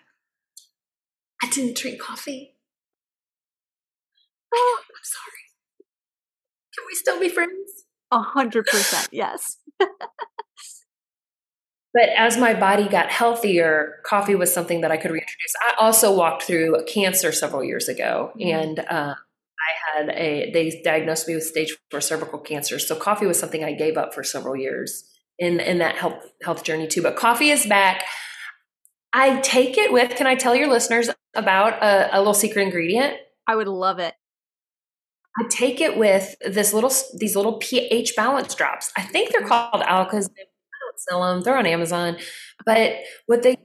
I 1.42 1.48
didn't 1.48 1.76
drink 1.76 2.00
coffee. 2.00 2.54
Oh, 4.54 4.78
I'm 4.80 4.86
sorry. 5.02 5.32
Can 6.74 6.84
we 6.86 6.94
still 6.94 7.18
be 7.20 7.28
friends? 7.28 7.84
A 8.12 8.20
hundred 8.20 8.66
percent, 8.66 9.08
yes. 9.12 9.58
but 9.78 9.88
as 12.16 12.36
my 12.36 12.54
body 12.54 12.86
got 12.88 13.10
healthier, 13.10 13.96
coffee 14.06 14.36
was 14.36 14.54
something 14.54 14.82
that 14.82 14.92
I 14.92 14.96
could 14.96 15.10
reintroduce. 15.10 15.54
I 15.68 15.74
also 15.84 16.16
walked 16.16 16.44
through 16.44 16.84
cancer 16.86 17.32
several 17.32 17.64
years 17.64 17.88
ago, 17.88 18.30
mm-hmm. 18.38 18.56
and 18.56 18.78
uh, 18.78 19.14
I 19.16 19.33
had 19.96 20.08
a. 20.10 20.50
They 20.52 20.80
diagnosed 20.84 21.28
me 21.28 21.34
with 21.34 21.44
stage 21.44 21.76
four 21.90 22.00
cervical 22.00 22.38
cancer, 22.38 22.78
so 22.78 22.96
coffee 22.96 23.26
was 23.26 23.38
something 23.38 23.64
I 23.64 23.72
gave 23.72 23.96
up 23.96 24.14
for 24.14 24.22
several 24.22 24.56
years 24.56 25.04
in 25.38 25.60
in 25.60 25.78
that 25.78 25.96
health 25.96 26.22
health 26.42 26.64
journey 26.64 26.86
too. 26.86 27.02
But 27.02 27.16
coffee 27.16 27.50
is 27.50 27.66
back. 27.66 28.04
I 29.12 29.40
take 29.40 29.78
it 29.78 29.92
with. 29.92 30.16
Can 30.16 30.26
I 30.26 30.34
tell 30.34 30.54
your 30.54 30.68
listeners 30.68 31.08
about 31.34 31.82
a, 31.82 32.16
a 32.16 32.18
little 32.18 32.34
secret 32.34 32.62
ingredient? 32.62 33.14
I 33.46 33.56
would 33.56 33.68
love 33.68 33.98
it. 33.98 34.14
I 35.38 35.44
take 35.50 35.80
it 35.80 35.96
with 35.96 36.34
this 36.44 36.72
little 36.72 36.92
these 37.18 37.36
little 37.36 37.58
pH 37.58 38.14
balance 38.16 38.54
drops. 38.54 38.92
I 38.96 39.02
think 39.02 39.32
they're 39.32 39.46
called 39.46 39.82
Alkas. 39.82 40.28
I 40.28 40.44
don't 40.44 41.00
sell 41.08 41.22
them. 41.22 41.42
They're 41.42 41.58
on 41.58 41.66
Amazon. 41.66 42.16
But 42.64 42.92
what 43.26 43.42
they 43.42 43.56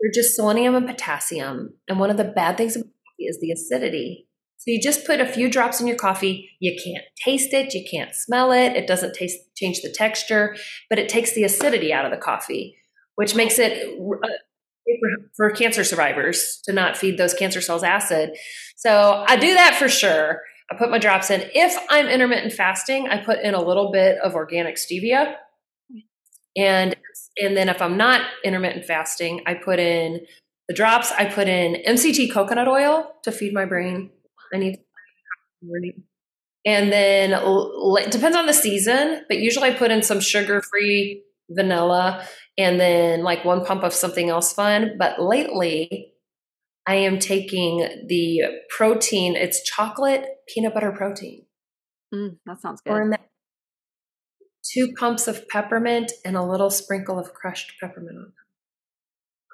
they're 0.00 0.12
just 0.14 0.36
selenium 0.36 0.76
and 0.76 0.86
potassium. 0.86 1.74
And 1.88 1.98
one 1.98 2.10
of 2.10 2.16
the 2.16 2.24
bad 2.24 2.56
things 2.56 2.76
about 2.76 2.86
coffee 2.86 3.24
is 3.24 3.40
the 3.40 3.50
acidity. 3.50 4.27
So 4.58 4.72
you 4.72 4.80
just 4.80 5.06
put 5.06 5.20
a 5.20 5.26
few 5.26 5.48
drops 5.48 5.80
in 5.80 5.86
your 5.86 5.96
coffee. 5.96 6.50
You 6.58 6.76
can't 6.84 7.04
taste 7.24 7.54
it. 7.54 7.74
You 7.74 7.84
can't 7.88 8.14
smell 8.14 8.50
it. 8.50 8.72
It 8.72 8.88
doesn't 8.88 9.14
taste 9.14 9.38
change 9.56 9.82
the 9.82 9.90
texture, 9.90 10.56
but 10.90 10.98
it 10.98 11.08
takes 11.08 11.32
the 11.32 11.44
acidity 11.44 11.92
out 11.92 12.04
of 12.04 12.10
the 12.10 12.16
coffee, 12.16 12.76
which 13.14 13.36
makes 13.36 13.58
it 13.58 13.88
uh, 13.88 14.28
for 15.36 15.50
cancer 15.50 15.84
survivors 15.84 16.60
to 16.64 16.72
not 16.72 16.96
feed 16.96 17.18
those 17.18 17.34
cancer 17.34 17.60
cells 17.60 17.84
acid. 17.84 18.30
So 18.76 19.24
I 19.28 19.36
do 19.36 19.54
that 19.54 19.76
for 19.78 19.88
sure. 19.88 20.40
I 20.70 20.76
put 20.76 20.90
my 20.90 20.98
drops 20.98 21.30
in. 21.30 21.48
If 21.54 21.76
I'm 21.88 22.08
intermittent 22.08 22.52
fasting, 22.52 23.08
I 23.08 23.18
put 23.18 23.38
in 23.40 23.54
a 23.54 23.62
little 23.62 23.92
bit 23.92 24.18
of 24.18 24.34
organic 24.34 24.76
stevia. 24.76 25.36
And 26.56 26.96
and 27.40 27.56
then 27.56 27.68
if 27.68 27.80
I'm 27.80 27.96
not 27.96 28.22
intermittent 28.44 28.84
fasting, 28.84 29.42
I 29.46 29.54
put 29.54 29.78
in 29.78 30.26
the 30.66 30.74
drops, 30.74 31.12
I 31.12 31.26
put 31.26 31.48
in 31.48 31.80
MCT 31.86 32.32
coconut 32.32 32.66
oil 32.66 33.12
to 33.22 33.30
feed 33.30 33.54
my 33.54 33.64
brain. 33.64 34.10
I 34.52 34.58
need 34.58 34.78
and 36.64 36.92
then 36.92 37.32
it 37.32 38.10
depends 38.10 38.36
on 38.36 38.46
the 38.46 38.52
season, 38.52 39.24
but 39.28 39.38
usually 39.38 39.70
I 39.70 39.74
put 39.74 39.90
in 39.90 40.02
some 40.02 40.20
sugar-free 40.20 41.22
vanilla 41.50 42.26
and 42.58 42.78
then 42.78 43.22
like 43.22 43.44
one 43.44 43.64
pump 43.64 43.84
of 43.84 43.94
something 43.94 44.28
else 44.28 44.52
fun. 44.52 44.96
But 44.98 45.20
lately, 45.20 46.12
I 46.86 46.96
am 46.96 47.18
taking 47.18 47.78
the 48.08 48.42
protein. 48.76 49.36
It's 49.36 49.62
chocolate 49.62 50.26
peanut 50.46 50.74
butter 50.74 50.92
protein. 50.92 51.46
Mm, 52.14 52.38
that 52.46 52.60
sounds 52.60 52.80
good. 52.80 53.12
That, 53.12 53.20
two 54.64 54.92
pumps 54.98 55.28
of 55.28 55.48
peppermint 55.48 56.12
and 56.24 56.36
a 56.36 56.42
little 56.42 56.70
sprinkle 56.70 57.18
of 57.18 57.32
crushed 57.32 57.74
peppermint 57.80 58.18
on 58.18 58.24
top. 58.24 58.32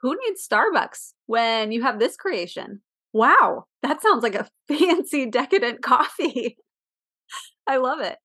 Who 0.02 0.16
needs 0.26 0.46
Starbucks 0.46 1.12
when 1.26 1.72
you 1.72 1.82
have 1.82 1.98
this 1.98 2.16
creation? 2.16 2.80
Wow, 3.14 3.64
that 3.82 4.02
sounds 4.02 4.22
like 4.22 4.34
a 4.34 4.46
fancy, 4.68 5.24
decadent 5.24 5.82
coffee. 5.82 6.58
I 7.66 7.78
love 7.78 8.00
it. 8.00 8.18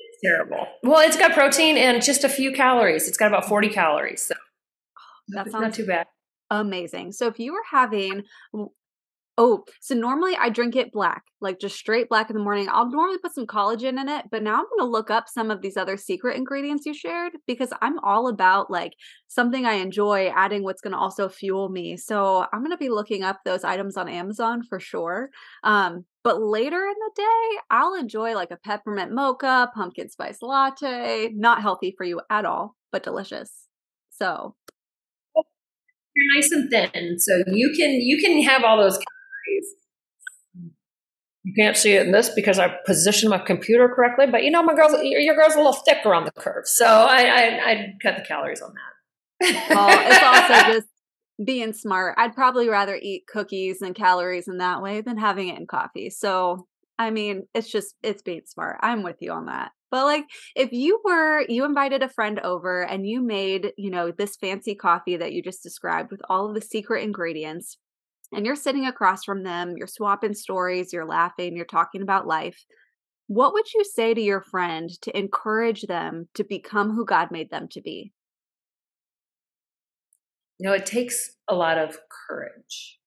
It's 0.00 0.18
terrible. 0.24 0.66
Well, 0.82 1.06
it's 1.06 1.16
got 1.16 1.32
protein 1.32 1.76
and 1.76 2.02
just 2.02 2.24
a 2.24 2.28
few 2.28 2.52
calories. 2.52 3.06
It's 3.06 3.16
got 3.16 3.28
about 3.28 3.44
40 3.44 3.68
calories. 3.68 4.22
So 4.22 4.34
that 5.28 5.50
sounds 5.50 5.62
not 5.62 5.74
too 5.74 5.86
bad 5.86 6.06
amazing. 6.60 7.12
So 7.12 7.26
if 7.26 7.38
you 7.38 7.52
were 7.52 7.64
having 7.70 8.24
Oh, 9.38 9.64
so 9.80 9.94
normally 9.94 10.36
I 10.38 10.50
drink 10.50 10.76
it 10.76 10.92
black, 10.92 11.22
like 11.40 11.58
just 11.58 11.76
straight 11.76 12.10
black 12.10 12.28
in 12.28 12.36
the 12.36 12.42
morning. 12.42 12.68
I'll 12.70 12.90
normally 12.90 13.16
put 13.16 13.34
some 13.34 13.46
collagen 13.46 13.98
in 13.98 14.06
it, 14.06 14.26
but 14.30 14.42
now 14.42 14.56
I'm 14.56 14.66
going 14.66 14.80
to 14.80 14.84
look 14.84 15.10
up 15.10 15.24
some 15.26 15.50
of 15.50 15.62
these 15.62 15.78
other 15.78 15.96
secret 15.96 16.36
ingredients 16.36 16.84
you 16.84 16.92
shared 16.92 17.32
because 17.46 17.72
I'm 17.80 17.98
all 18.00 18.28
about 18.28 18.70
like 18.70 18.92
something 19.28 19.64
I 19.64 19.74
enjoy 19.74 20.30
adding 20.36 20.62
what's 20.64 20.82
going 20.82 20.92
to 20.92 20.98
also 20.98 21.30
fuel 21.30 21.70
me. 21.70 21.96
So 21.96 22.46
I'm 22.52 22.60
going 22.60 22.72
to 22.72 22.76
be 22.76 22.90
looking 22.90 23.22
up 23.22 23.40
those 23.44 23.64
items 23.64 23.96
on 23.96 24.06
Amazon 24.06 24.62
for 24.68 24.78
sure. 24.78 25.30
Um, 25.64 26.04
but 26.24 26.42
later 26.42 26.84
in 26.84 26.94
the 26.98 27.10
day, 27.16 27.58
I'll 27.70 27.94
enjoy 27.94 28.34
like 28.34 28.50
a 28.50 28.58
peppermint 28.58 29.12
mocha, 29.12 29.70
pumpkin 29.74 30.10
spice 30.10 30.42
latte, 30.42 31.30
not 31.34 31.62
healthy 31.62 31.94
for 31.96 32.04
you 32.04 32.20
at 32.28 32.44
all, 32.44 32.76
but 32.92 33.02
delicious. 33.02 33.66
So 34.10 34.56
you're 35.34 36.36
nice 36.36 36.50
and 36.52 36.70
thin, 36.70 37.18
so 37.18 37.42
you 37.46 37.72
can 37.74 37.92
you 37.92 38.20
can 38.22 38.42
have 38.42 38.62
all 38.62 38.76
those 38.76 38.98
you 41.44 41.54
can't 41.56 41.76
see 41.76 41.94
it 41.94 42.06
in 42.06 42.12
this 42.12 42.30
because 42.30 42.58
I 42.58 42.76
positioned 42.86 43.30
my 43.30 43.38
computer 43.38 43.88
correctly, 43.88 44.26
but 44.30 44.44
you 44.44 44.50
know, 44.50 44.62
my 44.62 44.74
girl's 44.74 44.92
your 45.02 45.34
girl's 45.34 45.54
a 45.54 45.58
little 45.58 45.72
thick 45.72 46.06
around 46.06 46.24
the 46.24 46.32
curve, 46.32 46.66
so 46.66 46.86
I 46.86 47.22
I 47.22 47.70
I'd 47.70 47.94
cut 48.02 48.16
the 48.16 48.22
calories 48.22 48.62
on 48.62 48.72
that. 48.74 49.66
well, 49.70 49.88
it's 49.90 50.22
also 50.22 50.72
just 50.72 50.88
being 51.44 51.72
smart. 51.72 52.14
I'd 52.16 52.34
probably 52.34 52.68
rather 52.68 52.94
eat 52.94 53.24
cookies 53.26 53.82
and 53.82 53.94
calories 53.94 54.46
in 54.46 54.58
that 54.58 54.82
way 54.82 55.00
than 55.00 55.18
having 55.18 55.48
it 55.48 55.58
in 55.58 55.66
coffee. 55.66 56.10
So, 56.10 56.68
I 56.96 57.10
mean, 57.10 57.48
it's 57.54 57.70
just 57.70 57.96
it's 58.04 58.22
being 58.22 58.42
smart. 58.46 58.78
I'm 58.80 59.02
with 59.02 59.16
you 59.20 59.32
on 59.32 59.46
that. 59.46 59.72
But 59.90 60.04
like 60.04 60.24
if 60.54 60.72
you 60.72 61.00
were 61.04 61.44
you 61.48 61.64
invited 61.64 62.04
a 62.04 62.08
friend 62.08 62.38
over 62.40 62.82
and 62.82 63.04
you 63.04 63.20
made, 63.20 63.72
you 63.76 63.90
know, 63.90 64.12
this 64.12 64.36
fancy 64.36 64.76
coffee 64.76 65.16
that 65.16 65.32
you 65.32 65.42
just 65.42 65.64
described 65.64 66.12
with 66.12 66.20
all 66.28 66.48
of 66.48 66.54
the 66.54 66.62
secret 66.62 67.02
ingredients 67.02 67.78
and 68.32 68.46
you're 68.46 68.56
sitting 68.56 68.86
across 68.86 69.24
from 69.24 69.42
them, 69.42 69.74
you're 69.76 69.86
swapping 69.86 70.34
stories, 70.34 70.92
you're 70.92 71.06
laughing, 71.06 71.56
you're 71.56 71.64
talking 71.64 72.02
about 72.02 72.26
life. 72.26 72.64
What 73.26 73.52
would 73.52 73.72
you 73.72 73.84
say 73.84 74.14
to 74.14 74.20
your 74.20 74.40
friend 74.40 74.90
to 75.02 75.16
encourage 75.16 75.82
them 75.82 76.28
to 76.34 76.44
become 76.44 76.92
who 76.92 77.04
God 77.04 77.30
made 77.30 77.50
them 77.50 77.68
to 77.72 77.80
be? 77.80 78.12
You 80.58 80.68
know, 80.68 80.74
it 80.74 80.86
takes 80.86 81.32
a 81.48 81.54
lot 81.54 81.78
of 81.78 81.98
courage. 82.28 82.98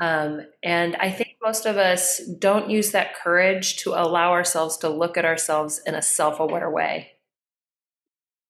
Mm. 0.00 0.40
Um, 0.40 0.46
and 0.62 0.96
I 0.96 1.10
think 1.10 1.36
most 1.42 1.66
of 1.66 1.76
us 1.76 2.20
don't 2.38 2.70
use 2.70 2.90
that 2.92 3.14
courage 3.14 3.76
to 3.78 3.90
allow 3.90 4.32
ourselves 4.32 4.76
to 4.78 4.88
look 4.88 5.16
at 5.16 5.24
ourselves 5.24 5.80
in 5.86 5.94
a 5.94 6.02
self 6.02 6.40
aware 6.40 6.70
way. 6.70 7.10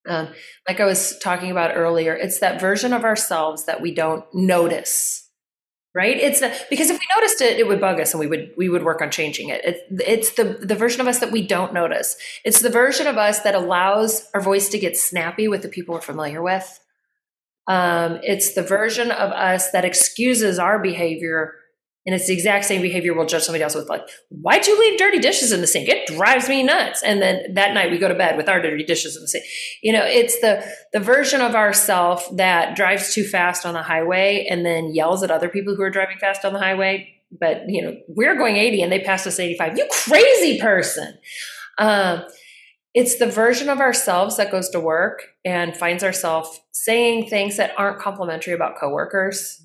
Um, 0.08 0.28
like 0.68 0.80
I 0.80 0.84
was 0.84 1.18
talking 1.18 1.50
about 1.50 1.76
earlier, 1.76 2.14
it's 2.14 2.38
that 2.40 2.60
version 2.60 2.92
of 2.92 3.04
ourselves 3.04 3.64
that 3.64 3.80
we 3.80 3.94
don't 3.94 4.24
notice 4.34 5.23
right? 5.94 6.16
It's 6.16 6.40
the, 6.40 6.52
because 6.68 6.90
if 6.90 6.98
we 6.98 7.06
noticed 7.16 7.40
it 7.40 7.58
it 7.58 7.68
would 7.68 7.80
bug 7.80 8.00
us 8.00 8.12
and 8.12 8.20
we 8.20 8.26
would 8.26 8.52
we 8.56 8.68
would 8.68 8.84
work 8.84 9.00
on 9.00 9.10
changing 9.10 9.48
it. 9.48 9.64
it 9.64 9.86
it's 10.06 10.32
the 10.32 10.44
the 10.44 10.74
version 10.74 11.00
of 11.00 11.06
us 11.06 11.20
that 11.20 11.30
we 11.30 11.46
don't 11.46 11.72
notice. 11.72 12.16
It's 12.44 12.60
the 12.60 12.70
version 12.70 13.06
of 13.06 13.16
us 13.16 13.40
that 13.40 13.54
allows 13.54 14.28
our 14.34 14.40
voice 14.40 14.68
to 14.70 14.78
get 14.78 14.96
snappy 14.96 15.48
with 15.48 15.62
the 15.62 15.68
people 15.68 15.94
we're 15.94 16.00
familiar 16.00 16.42
with. 16.42 16.80
Um, 17.66 18.20
it's 18.22 18.54
the 18.54 18.62
version 18.62 19.10
of 19.10 19.30
us 19.30 19.70
that 19.70 19.84
excuses 19.84 20.58
our 20.58 20.78
behavior 20.78 21.54
and 22.06 22.14
it's 22.14 22.26
the 22.26 22.34
exact 22.34 22.66
same 22.66 22.82
behavior 22.82 23.14
we'll 23.14 23.26
judge 23.26 23.44
somebody 23.44 23.64
else 23.64 23.74
with, 23.74 23.88
like, 23.88 24.06
why'd 24.28 24.66
you 24.66 24.78
leave 24.78 24.98
dirty 24.98 25.18
dishes 25.18 25.52
in 25.52 25.62
the 25.62 25.66
sink? 25.66 25.88
It 25.88 26.06
drives 26.06 26.48
me 26.48 26.62
nuts. 26.62 27.02
And 27.02 27.22
then 27.22 27.54
that 27.54 27.72
night 27.72 27.90
we 27.90 27.98
go 27.98 28.08
to 28.08 28.14
bed 28.14 28.36
with 28.36 28.48
our 28.48 28.60
dirty 28.60 28.84
dishes 28.84 29.16
in 29.16 29.22
the 29.22 29.28
sink. 29.28 29.44
You 29.82 29.92
know, 29.94 30.04
it's 30.04 30.40
the 30.40 30.64
the 30.92 31.00
version 31.00 31.40
of 31.40 31.54
ourself 31.54 32.28
that 32.36 32.76
drives 32.76 33.14
too 33.14 33.24
fast 33.24 33.64
on 33.64 33.72
the 33.72 33.82
highway 33.82 34.46
and 34.50 34.66
then 34.66 34.94
yells 34.94 35.22
at 35.22 35.30
other 35.30 35.48
people 35.48 35.74
who 35.74 35.82
are 35.82 35.90
driving 35.90 36.18
fast 36.18 36.44
on 36.44 36.52
the 36.52 36.58
highway. 36.58 37.08
But 37.32 37.68
you 37.68 37.82
know, 37.82 37.96
we're 38.08 38.36
going 38.36 38.56
80 38.56 38.82
and 38.82 38.92
they 38.92 39.00
passed 39.00 39.26
us 39.26 39.40
85. 39.40 39.78
You 39.78 39.88
crazy 39.90 40.60
person. 40.60 41.16
Um, 41.78 42.24
it's 42.92 43.16
the 43.16 43.26
version 43.26 43.68
of 43.68 43.80
ourselves 43.80 44.36
that 44.36 44.52
goes 44.52 44.68
to 44.70 44.78
work 44.78 45.22
and 45.44 45.76
finds 45.76 46.04
ourselves 46.04 46.60
saying 46.70 47.28
things 47.28 47.56
that 47.56 47.72
aren't 47.76 47.98
complimentary 47.98 48.54
about 48.54 48.78
coworkers 48.78 49.64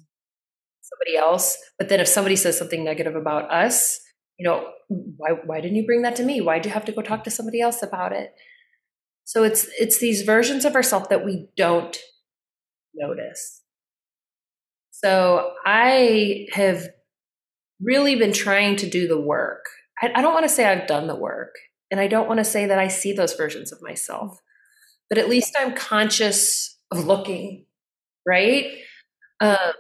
somebody 0.90 1.18
else. 1.18 1.58
But 1.78 1.90
then 1.90 2.00
if 2.00 2.08
somebody 2.08 2.36
says 2.36 2.58
something 2.58 2.84
negative 2.84 3.16
about 3.16 3.52
us, 3.52 4.00
you 4.38 4.48
know, 4.48 4.72
why 4.88 5.32
why 5.46 5.62
didn't 5.62 5.76
you 5.78 5.86
bring 5.86 6.02
that 6.04 6.16
to 6.18 6.24
me? 6.24 6.42
Why'd 6.42 6.66
you 6.66 6.72
have 6.72 6.86
to 6.86 6.92
go 6.92 7.02
talk 7.02 7.24
to 7.26 7.32
somebody 7.32 7.62
else 7.62 7.84
about 7.84 8.14
it? 8.14 8.34
So 9.26 9.44
it's 9.44 9.68
it's 9.80 10.00
these 10.00 10.24
versions 10.24 10.66
of 10.66 10.76
ourselves 10.76 11.08
that 11.10 11.26
we 11.26 11.50
don't 11.56 11.98
notice. 12.96 13.62
So 14.92 15.52
I 15.66 16.48
have 16.54 16.88
really 17.82 18.16
been 18.16 18.34
trying 18.34 18.76
to 18.78 18.90
do 18.90 19.08
the 19.08 19.20
work. 19.20 19.66
I, 20.02 20.12
I 20.16 20.22
don't 20.22 20.34
want 20.34 20.46
to 20.46 20.54
say 20.54 20.66
I've 20.66 20.88
done 20.88 21.08
the 21.08 21.16
work, 21.16 21.56
and 21.92 22.00
I 22.00 22.08
don't 22.08 22.28
want 22.28 22.40
to 22.40 22.46
say 22.46 22.66
that 22.66 22.80
I 22.80 22.88
see 22.88 23.14
those 23.14 23.34
versions 23.34 23.72
of 23.72 23.82
myself, 23.82 24.40
but 25.10 25.18
at 25.18 25.30
least 25.30 25.56
I'm 25.60 25.76
conscious 25.76 26.78
of 26.92 27.06
looking, 27.06 27.66
right? 28.26 28.66
Um, 29.40 29.74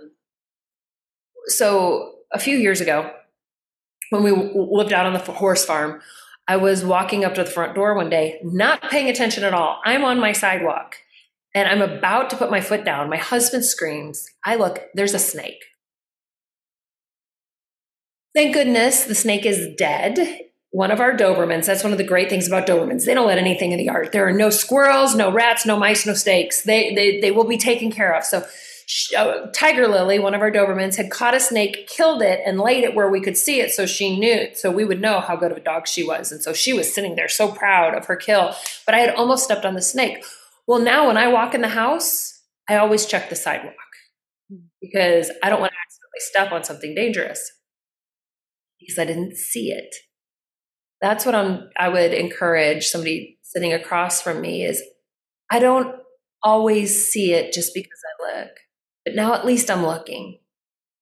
so 1.49 2.15
a 2.31 2.39
few 2.39 2.57
years 2.57 2.81
ago, 2.81 3.11
when 4.09 4.23
we 4.23 4.31
lived 4.31 4.93
out 4.93 5.05
on 5.05 5.13
the 5.13 5.19
horse 5.19 5.65
farm, 5.65 6.01
I 6.47 6.57
was 6.57 6.83
walking 6.83 7.23
up 7.23 7.35
to 7.35 7.43
the 7.43 7.49
front 7.49 7.75
door 7.75 7.93
one 7.93 8.09
day, 8.09 8.39
not 8.43 8.89
paying 8.89 9.07
attention 9.07 9.43
at 9.43 9.53
all. 9.53 9.79
I'm 9.85 10.03
on 10.03 10.19
my 10.19 10.31
sidewalk 10.31 10.95
and 11.53 11.67
I'm 11.67 11.81
about 11.81 12.29
to 12.31 12.37
put 12.37 12.49
my 12.49 12.61
foot 12.61 12.83
down. 12.83 13.09
My 13.09 13.17
husband 13.17 13.65
screams. 13.65 14.27
I 14.43 14.55
look, 14.55 14.79
there's 14.95 15.13
a 15.13 15.19
snake. 15.19 15.63
Thank 18.33 18.53
goodness 18.53 19.03
the 19.03 19.15
snake 19.15 19.45
is 19.45 19.75
dead. 19.77 20.39
One 20.71 20.91
of 20.91 20.99
our 20.99 21.13
Dobermans, 21.13 21.65
that's 21.65 21.83
one 21.83 21.91
of 21.91 21.97
the 21.97 22.03
great 22.03 22.29
things 22.29 22.47
about 22.47 22.67
Dobermans. 22.67 23.05
They 23.05 23.15
don't 23.15 23.27
let 23.27 23.39
anything 23.39 23.71
in 23.71 23.77
the 23.77 23.85
yard. 23.85 24.09
There 24.11 24.27
are 24.27 24.33
no 24.33 24.49
squirrels, 24.51 25.15
no 25.15 25.31
rats, 25.31 25.65
no 25.65 25.77
mice, 25.77 26.05
no 26.05 26.13
snakes. 26.13 26.61
They, 26.61 26.93
they, 26.93 27.19
they 27.19 27.31
will 27.31 27.43
be 27.43 27.57
taken 27.57 27.91
care 27.91 28.15
of. 28.15 28.23
So 28.23 28.45
uh, 29.15 29.47
Tiger 29.53 29.87
Lily, 29.87 30.17
one 30.17 30.33
of 30.33 30.41
our 30.41 30.51
Dobermans, 30.51 30.95
had 30.95 31.11
caught 31.11 31.35
a 31.35 31.39
snake, 31.39 31.87
killed 31.87 32.21
it, 32.21 32.41
and 32.45 32.59
laid 32.59 32.83
it 32.83 32.95
where 32.95 33.09
we 33.09 33.21
could 33.21 33.37
see 33.37 33.59
it 33.61 33.71
so 33.71 33.85
she 33.85 34.19
knew, 34.19 34.47
so 34.55 34.71
we 34.71 34.85
would 34.85 35.01
know 35.01 35.19
how 35.19 35.35
good 35.35 35.51
of 35.51 35.57
a 35.57 35.63
dog 35.63 35.87
she 35.87 36.03
was. 36.03 36.31
And 36.31 36.41
so 36.41 36.53
she 36.53 36.73
was 36.73 36.93
sitting 36.93 37.15
there 37.15 37.27
so 37.27 37.51
proud 37.51 37.93
of 37.93 38.05
her 38.05 38.15
kill. 38.15 38.55
But 38.85 38.95
I 38.95 38.99
had 38.99 39.13
almost 39.13 39.43
stepped 39.43 39.65
on 39.65 39.75
the 39.75 39.81
snake. 39.81 40.23
Well, 40.65 40.79
now 40.79 41.07
when 41.07 41.17
I 41.17 41.27
walk 41.27 41.53
in 41.53 41.61
the 41.61 41.69
house, 41.69 42.41
I 42.67 42.77
always 42.77 43.05
check 43.05 43.29
the 43.29 43.35
sidewalk 43.35 43.75
because 44.81 45.31
I 45.43 45.49
don't 45.49 45.59
want 45.59 45.71
to 45.71 45.77
accidentally 45.85 46.19
step 46.19 46.51
on 46.51 46.63
something 46.63 46.95
dangerous 46.95 47.51
because 48.79 48.97
I 48.97 49.05
didn't 49.05 49.35
see 49.35 49.71
it. 49.71 49.93
That's 51.01 51.25
what 51.25 51.35
I'm, 51.35 51.69
I 51.77 51.89
would 51.89 52.13
encourage 52.13 52.87
somebody 52.87 53.39
sitting 53.41 53.73
across 53.73 54.21
from 54.21 54.41
me 54.41 54.63
is 54.63 54.83
I 55.49 55.59
don't 55.59 55.95
always 56.43 57.09
see 57.09 57.33
it 57.33 57.53
just 57.53 57.73
because 57.73 57.99
I 58.05 58.39
look. 58.39 58.51
But 59.09 59.15
now 59.15 59.33
at 59.33 59.43
least 59.43 59.71
I'm 59.71 59.83
looking 59.83 60.37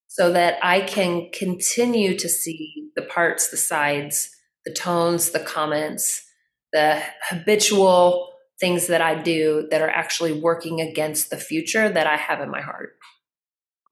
so 0.06 0.32
that 0.32 0.58
I 0.62 0.80
can 0.80 1.28
continue 1.30 2.16
to 2.16 2.26
see 2.26 2.88
the 2.96 3.02
parts, 3.02 3.50
the 3.50 3.58
sides, 3.58 4.30
the 4.64 4.72
tones, 4.72 5.32
the 5.32 5.40
comments, 5.40 6.24
the 6.72 7.02
habitual 7.28 8.32
things 8.58 8.86
that 8.86 9.02
I 9.02 9.20
do 9.20 9.68
that 9.70 9.82
are 9.82 9.90
actually 9.90 10.40
working 10.40 10.80
against 10.80 11.28
the 11.28 11.36
future 11.36 11.90
that 11.90 12.06
I 12.06 12.16
have 12.16 12.40
in 12.40 12.50
my 12.50 12.62
heart. 12.62 12.94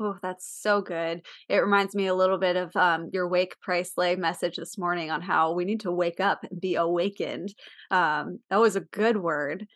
Oh, 0.01 0.17
that's 0.23 0.49
so 0.63 0.81
good. 0.81 1.21
It 1.51 1.59
reminds 1.59 1.95
me 1.95 2.07
a 2.07 2.15
little 2.15 2.39
bit 2.39 2.57
of 2.57 2.75
um, 2.75 3.11
your 3.13 3.29
Wake 3.29 3.61
Pray 3.61 3.83
Slay 3.83 4.17
message 4.17 4.57
this 4.57 4.79
morning 4.79 5.11
on 5.11 5.21
how 5.21 5.53
we 5.53 5.67
need 5.67 5.81
to 5.81 5.93
wake 5.93 6.21
up 6.21 6.43
and 6.51 6.59
be 6.59 6.77
awakened. 6.77 7.55
Um, 7.91 8.39
that 8.49 8.61
was 8.61 8.77
a 8.77 8.81
good 8.81 9.19
word. 9.19 9.67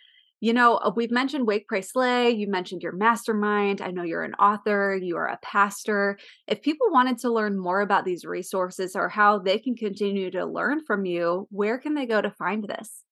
You 0.41 0.55
know, 0.55 0.77
uh, 0.77 0.91
we've 0.97 1.11
mentioned 1.11 1.47
Wake 1.47 1.69
Pray 1.69 1.83
Slay. 1.83 2.31
You 2.31 2.49
mentioned 2.49 2.83
your 2.83 2.97
mastermind. 2.97 3.83
I 3.83 3.91
know 3.91 4.03
you're 4.03 4.25
an 4.25 4.35
author, 4.35 4.99
you 5.01 5.17
are 5.17 5.27
a 5.27 5.39
pastor. 5.43 6.19
If 6.47 6.63
people 6.63 6.87
wanted 6.91 7.19
to 7.19 7.33
learn 7.33 7.59
more 7.59 7.83
about 7.83 8.07
these 8.07 8.25
resources 8.25 8.97
or 8.97 9.11
how 9.11 9.39
they 9.39 9.59
can 9.59 9.77
continue 9.77 10.31
to 10.31 10.47
learn 10.47 10.81
from 10.87 11.05
you, 11.05 11.47
where 11.51 11.79
can 11.79 11.95
they 11.95 12.07
go 12.07 12.23
to 12.23 12.31
find 12.31 12.67
this? 12.67 13.05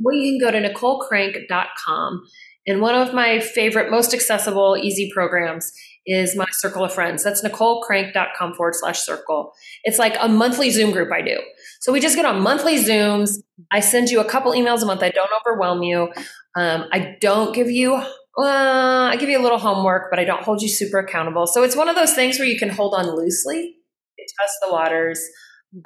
Well, 0.00 0.14
you 0.14 0.38
can 0.38 0.40
go 0.40 0.50
to 0.50 0.68
NicoleCrank.com. 0.68 2.22
And 2.66 2.80
one 2.80 2.94
of 2.94 3.14
my 3.14 3.40
favorite, 3.40 3.90
most 3.90 4.12
accessible, 4.12 4.76
easy 4.76 5.10
programs 5.12 5.72
is 6.08 6.34
my 6.34 6.46
circle 6.50 6.82
of 6.84 6.92
friends. 6.92 7.22
That's 7.22 7.44
NicoleCrank.com 7.44 8.54
forward 8.54 8.74
slash 8.74 9.00
circle. 9.00 9.52
It's 9.84 9.98
like 9.98 10.16
a 10.18 10.28
monthly 10.28 10.70
Zoom 10.70 10.90
group 10.90 11.12
I 11.12 11.20
do. 11.20 11.38
So 11.80 11.92
we 11.92 12.00
just 12.00 12.16
get 12.16 12.24
on 12.24 12.40
monthly 12.40 12.76
Zooms. 12.76 13.38
I 13.70 13.80
send 13.80 14.08
you 14.08 14.18
a 14.20 14.24
couple 14.24 14.52
emails 14.52 14.82
a 14.82 14.86
month. 14.86 15.02
I 15.02 15.10
don't 15.10 15.30
overwhelm 15.40 15.82
you. 15.82 16.10
Um, 16.56 16.86
I 16.90 17.16
don't 17.20 17.54
give 17.54 17.70
you, 17.70 17.94
uh, 17.94 18.06
I 18.38 19.16
give 19.20 19.28
you 19.28 19.38
a 19.38 19.42
little 19.42 19.58
homework, 19.58 20.10
but 20.10 20.18
I 20.18 20.24
don't 20.24 20.42
hold 20.42 20.62
you 20.62 20.68
super 20.68 20.98
accountable. 20.98 21.46
So 21.46 21.62
it's 21.62 21.76
one 21.76 21.90
of 21.90 21.94
those 21.94 22.14
things 22.14 22.38
where 22.38 22.48
you 22.48 22.58
can 22.58 22.70
hold 22.70 22.94
on 22.94 23.14
loosely, 23.14 23.76
test 24.18 24.54
the 24.66 24.72
waters. 24.72 25.22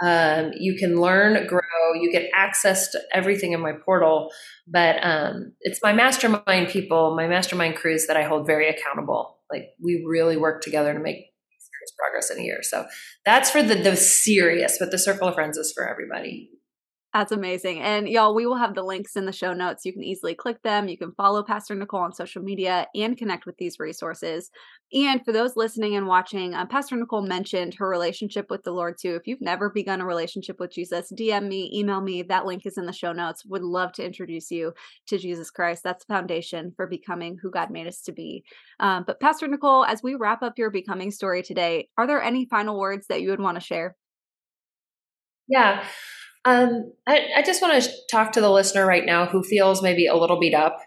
Um, 0.01 0.53
you 0.57 0.77
can 0.77 1.01
learn, 1.01 1.47
grow, 1.49 1.61
you 1.95 2.13
get 2.13 2.31
access 2.35 2.89
to 2.93 3.01
everything 3.13 3.53
in 3.53 3.61
my 3.61 3.73
portal. 3.73 4.31
But 4.69 4.97
um, 5.03 5.53
it's 5.63 5.81
my 5.83 5.93
mastermind 5.93 6.69
people, 6.69 7.17
my 7.17 7.27
mastermind 7.27 7.75
crews 7.75 8.07
that 8.07 8.17
I 8.17 8.23
hold 8.23 8.47
very 8.47 8.69
accountable. 8.69 9.39
Like 9.53 9.69
we 9.83 10.05
really 10.09 10.37
work 10.37 10.63
together 10.63 10.93
to 10.93 10.99
make 10.99 11.17
increase 11.17 11.93
progress 11.99 12.31
in 12.31 12.39
a 12.39 12.43
year. 12.43 12.61
So 12.63 12.87
that's 13.25 13.51
for 13.51 13.63
the 13.63 13.75
the 13.75 13.97
serious, 13.97 14.79
but 14.79 14.91
the 14.91 14.99
circle 14.99 15.29
of 15.29 15.35
friends 15.35 15.59
is 15.59 15.73
for 15.77 15.89
everybody. 15.89 16.51
That's 17.13 17.31
amazing. 17.31 17.81
And 17.81 18.09
y'all, 18.09 18.35
we 18.35 18.47
will 18.47 18.57
have 18.57 18.75
the 18.75 18.83
links 18.83 19.17
in 19.17 19.27
the 19.27 19.33
show 19.33 19.53
notes. 19.53 19.85
You 19.85 19.93
can 19.93 20.03
easily 20.03 20.35
click 20.35 20.63
them. 20.63 20.89
You 20.89 20.97
can 20.97 21.13
follow 21.13 21.43
Pastor 21.43 21.75
Nicole 21.75 22.01
on 22.01 22.15
social 22.15 22.43
media 22.43 22.87
and 22.95 23.19
connect 23.19 23.45
with 23.45 23.59
these 23.59 23.79
resources. 23.79 24.51
And 24.95 25.23
for 25.23 25.31
those 25.31 25.55
listening 25.55 25.95
and 25.95 26.07
watching, 26.07 26.55
uh, 26.55 26.65
Pastor 26.65 26.97
Nicole 26.97 27.21
mentioned 27.21 27.75
her 27.75 27.87
relationship 27.87 28.49
with 28.49 28.63
the 28.63 28.73
Lord 28.73 28.97
too. 28.99 29.15
If 29.15 29.27
you've 29.27 29.43
never 29.43 29.69
begun 29.69 30.01
a 30.01 30.07
relationship 30.07 30.59
with 30.59 30.73
Jesus, 30.73 31.13
DM 31.13 31.49
me, 31.49 31.71
email 31.75 32.01
me. 32.01 32.23
That 32.23 32.47
link 32.47 32.65
is 32.65 32.79
in 32.79 32.87
the 32.87 32.95
show 32.95 33.13
notes. 33.13 33.45
Would 33.45 33.63
love 33.63 33.93
to 33.95 34.05
introduce 34.05 34.51
you 34.51 34.73
to 35.09 35.19
Jesus 35.19 35.51
Christ. 35.51 35.83
That's 35.85 36.07
the 36.07 36.15
foundation 36.15 36.73
for 36.77 36.87
becoming 36.87 37.37
who 37.43 37.51
God 37.51 37.71
made 37.71 37.87
us 37.87 38.01
to 38.03 38.13
be. 38.13 38.43
Um, 38.81 39.05
but 39.07 39.21
Pastor 39.21 39.47
Nicole, 39.49 39.85
as 39.85 40.03
we 40.03 40.15
wrap 40.15 40.43
up 40.43 40.55
your 40.57 40.71
becoming 40.71 41.11
story 41.11 41.43
today, 41.43 41.89
are 41.99 42.07
there 42.07 42.23
any 42.23 42.47
final 42.47 42.79
words 42.79 43.07
that 43.09 43.21
you 43.21 43.29
would 43.29 43.41
want 43.41 43.57
to 43.57 43.61
share? 43.65 43.97
Yeah. 45.47 45.85
Um, 46.45 46.93
I, 47.07 47.29
I 47.37 47.43
just 47.43 47.63
want 47.63 47.83
to 47.83 47.91
talk 48.11 48.33
to 48.33 48.41
the 48.41 48.51
listener 48.51 48.87
right 48.87 49.07
now 49.07 49.27
who 49.27 49.43
feels 49.43 49.83
maybe 49.83 50.07
a 50.07 50.17
little 50.17 50.41
beat 50.41 50.55
up 50.55 50.79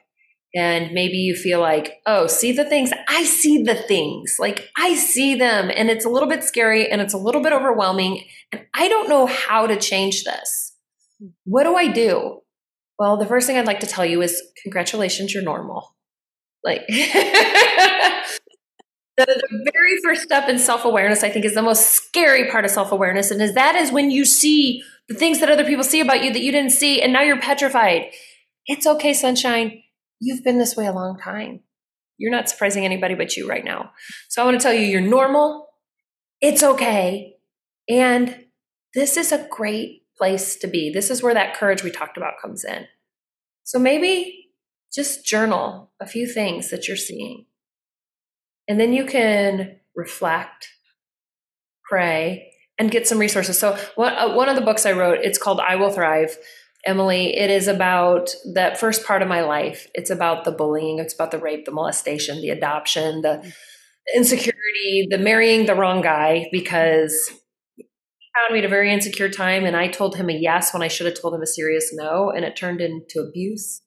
and 0.55 0.93
maybe 0.93 1.17
you 1.17 1.35
feel 1.35 1.59
like, 1.59 1.95
oh, 2.05 2.27
see 2.27 2.53
the 2.53 2.63
things. 2.63 2.91
I 3.09 3.25
see 3.25 3.63
the 3.63 3.75
things. 3.75 4.37
Like 4.39 4.69
I 4.77 4.95
see 4.95 5.35
them 5.35 5.69
and 5.75 5.89
it's 5.89 6.05
a 6.05 6.09
little 6.09 6.29
bit 6.29 6.43
scary 6.43 6.89
and 6.89 7.01
it's 7.01 7.13
a 7.13 7.17
little 7.17 7.41
bit 7.41 7.51
overwhelming. 7.51 8.23
And 8.53 8.65
I 8.73 8.87
don't 8.87 9.09
know 9.09 9.25
how 9.25 9.67
to 9.67 9.75
change 9.77 10.23
this. 10.23 10.73
What 11.43 11.63
do 11.63 11.75
I 11.75 11.89
do? 11.89 12.39
Well, 12.97 13.17
the 13.17 13.25
first 13.25 13.47
thing 13.47 13.57
I'd 13.57 13.67
like 13.67 13.81
to 13.81 13.87
tell 13.87 14.05
you 14.05 14.21
is 14.21 14.41
congratulations, 14.63 15.33
you're 15.33 15.43
normal. 15.43 15.93
Like 16.63 16.83
the, 19.17 19.25
the 19.25 19.71
very 19.73 20.01
first 20.03 20.23
step 20.23 20.49
in 20.49 20.59
self 20.59 20.85
awareness, 20.85 21.23
I 21.23 21.29
think, 21.29 21.45
is 21.45 21.53
the 21.53 21.61
most 21.61 21.91
scary 21.91 22.49
part 22.49 22.65
of 22.65 22.71
self 22.71 22.91
awareness. 22.91 23.31
And 23.31 23.41
is 23.41 23.53
that 23.53 23.75
is 23.75 23.91
when 23.91 24.11
you 24.11 24.25
see 24.25 24.83
the 25.07 25.15
things 25.15 25.39
that 25.39 25.49
other 25.49 25.63
people 25.63 25.83
see 25.83 26.01
about 26.01 26.23
you 26.23 26.33
that 26.33 26.41
you 26.41 26.51
didn't 26.51 26.71
see, 26.71 27.01
and 27.01 27.13
now 27.13 27.21
you're 27.21 27.39
petrified. 27.39 28.07
It's 28.65 28.87
okay, 28.87 29.13
sunshine. 29.13 29.83
You've 30.19 30.43
been 30.43 30.57
this 30.57 30.75
way 30.75 30.87
a 30.87 30.93
long 30.93 31.19
time. 31.19 31.61
You're 32.17 32.31
not 32.31 32.49
surprising 32.49 32.85
anybody 32.85 33.13
but 33.13 33.35
you 33.35 33.47
right 33.47 33.63
now. 33.63 33.91
So 34.29 34.41
I 34.41 34.45
want 34.45 34.59
to 34.59 34.63
tell 34.63 34.73
you, 34.73 34.81
you're 34.81 35.01
normal. 35.01 35.67
It's 36.41 36.63
okay. 36.63 37.35
And 37.89 38.45
this 38.93 39.17
is 39.17 39.31
a 39.31 39.47
great 39.49 40.03
place 40.17 40.55
to 40.57 40.67
be. 40.67 40.91
This 40.91 41.11
is 41.11 41.21
where 41.21 41.33
that 41.33 41.55
courage 41.55 41.83
we 41.83 41.91
talked 41.91 42.17
about 42.17 42.41
comes 42.41 42.63
in. 42.63 42.87
So 43.63 43.77
maybe 43.77 44.49
just 44.93 45.25
journal 45.25 45.91
a 45.99 46.07
few 46.07 46.27
things 46.27 46.69
that 46.69 46.87
you're 46.87 46.97
seeing. 46.97 47.45
And 48.67 48.79
then 48.79 48.93
you 48.93 49.05
can 49.05 49.79
reflect, 49.95 50.69
pray, 51.87 52.51
and 52.77 52.91
get 52.91 53.07
some 53.07 53.19
resources. 53.19 53.57
So 53.59 53.77
one, 53.95 54.13
uh, 54.13 54.33
one 54.33 54.49
of 54.49 54.55
the 54.55 54.61
books 54.61 54.85
I 54.85 54.91
wrote, 54.91 55.19
it's 55.21 55.37
called 55.37 55.59
I 55.59 55.75
Will 55.75 55.91
Thrive. 55.91 56.37
Emily, 56.85 57.35
it 57.35 57.49
is 57.49 57.67
about 57.67 58.29
that 58.53 58.79
first 58.79 59.05
part 59.05 59.21
of 59.21 59.27
my 59.27 59.41
life. 59.41 59.87
It's 59.93 60.11
about 60.11 60.43
the 60.43 60.51
bullying, 60.51 60.99
it's 60.99 61.15
about 61.15 61.31
the 61.31 61.39
rape, 61.39 61.65
the 61.65 61.71
molestation, 61.71 62.41
the 62.41 62.49
adoption, 62.49 63.21
the 63.21 63.51
insecurity, 64.13 65.07
the 65.09 65.17
marrying 65.17 65.65
the 65.65 65.75
wrong 65.75 66.01
guy 66.01 66.47
because 66.51 67.29
he 67.75 67.85
found 68.35 68.53
me 68.53 68.59
at 68.59 68.65
a 68.65 68.69
very 68.69 68.93
insecure 68.93 69.29
time 69.29 69.65
and 69.65 69.75
I 69.75 69.87
told 69.87 70.15
him 70.15 70.29
a 70.29 70.33
yes 70.33 70.73
when 70.73 70.83
I 70.83 70.87
should 70.87 71.07
have 71.07 71.19
told 71.19 71.33
him 71.33 71.41
a 71.41 71.47
serious 71.47 71.91
no 71.91 72.29
and 72.29 72.45
it 72.45 72.55
turned 72.55 72.81
into 72.81 73.19
abuse. 73.19 73.81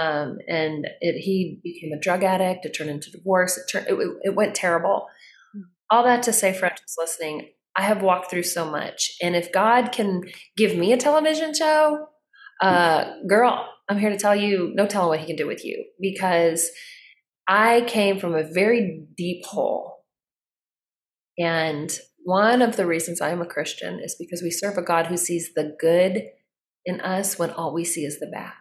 Um, 0.00 0.38
and 0.48 0.86
it, 1.00 1.20
he 1.20 1.60
became 1.62 1.92
a 1.92 2.00
drug 2.00 2.22
addict. 2.22 2.64
It 2.64 2.70
turned 2.70 2.90
into 2.90 3.10
divorce. 3.10 3.56
It 3.56 3.64
turned, 3.70 3.86
it, 3.88 3.96
it 4.22 4.34
went 4.34 4.54
terrible. 4.54 5.06
Hmm. 5.54 5.62
All 5.90 6.04
that 6.04 6.22
to 6.24 6.32
say, 6.32 6.52
friends 6.52 6.80
listening, 6.98 7.50
I 7.76 7.82
have 7.82 8.02
walked 8.02 8.30
through 8.30 8.42
so 8.42 8.64
much. 8.70 9.12
And 9.22 9.36
if 9.36 9.52
God 9.52 9.92
can 9.92 10.22
give 10.56 10.76
me 10.76 10.92
a 10.92 10.96
television 10.96 11.54
show, 11.54 12.08
uh, 12.60 13.12
girl, 13.28 13.68
I'm 13.88 13.98
here 13.98 14.10
to 14.10 14.18
tell 14.18 14.34
you, 14.34 14.72
no 14.74 14.86
telling 14.86 15.08
what 15.08 15.20
he 15.20 15.26
can 15.26 15.36
do 15.36 15.46
with 15.46 15.64
you 15.64 15.84
because 16.00 16.70
I 17.48 17.82
came 17.86 18.18
from 18.18 18.34
a 18.34 18.42
very 18.42 19.06
deep 19.16 19.44
hole. 19.46 20.04
And 21.38 21.96
one 22.24 22.60
of 22.60 22.76
the 22.76 22.84
reasons 22.84 23.20
I 23.20 23.30
am 23.30 23.40
a 23.40 23.46
Christian 23.46 24.00
is 24.00 24.16
because 24.18 24.42
we 24.42 24.50
serve 24.50 24.76
a 24.76 24.82
God 24.82 25.06
who 25.06 25.16
sees 25.16 25.52
the 25.54 25.74
good 25.78 26.24
in 26.84 27.00
us 27.00 27.38
when 27.38 27.50
all 27.50 27.72
we 27.72 27.84
see 27.84 28.04
is 28.04 28.18
the 28.18 28.26
bad. 28.26 28.52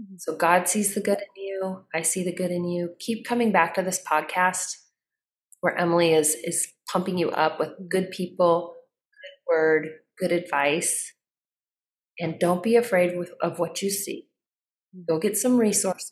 Mm-hmm. 0.00 0.16
So 0.18 0.36
God 0.36 0.68
sees 0.68 0.94
the 0.94 1.00
good 1.00 1.18
in 1.18 1.42
you. 1.42 1.84
I 1.94 2.02
see 2.02 2.24
the 2.24 2.34
good 2.34 2.50
in 2.50 2.68
you. 2.68 2.90
Keep 2.98 3.26
coming 3.26 3.52
back 3.52 3.74
to 3.74 3.82
this 3.82 4.02
podcast 4.02 4.76
where 5.60 5.76
Emily 5.76 6.14
is 6.14 6.36
is 6.44 6.68
pumping 6.90 7.18
you 7.18 7.30
up 7.30 7.58
with 7.58 7.70
good 7.90 8.10
people, 8.10 8.76
good 9.12 9.52
word, 9.52 9.88
good 10.18 10.32
advice. 10.32 11.12
And 12.20 12.38
don't 12.38 12.62
be 12.62 12.76
afraid 12.76 13.16
with, 13.16 13.32
of 13.40 13.58
what 13.58 13.80
you 13.82 13.90
see. 13.90 14.28
Go 15.06 15.18
get 15.18 15.36
some 15.36 15.56
resources. 15.56 16.10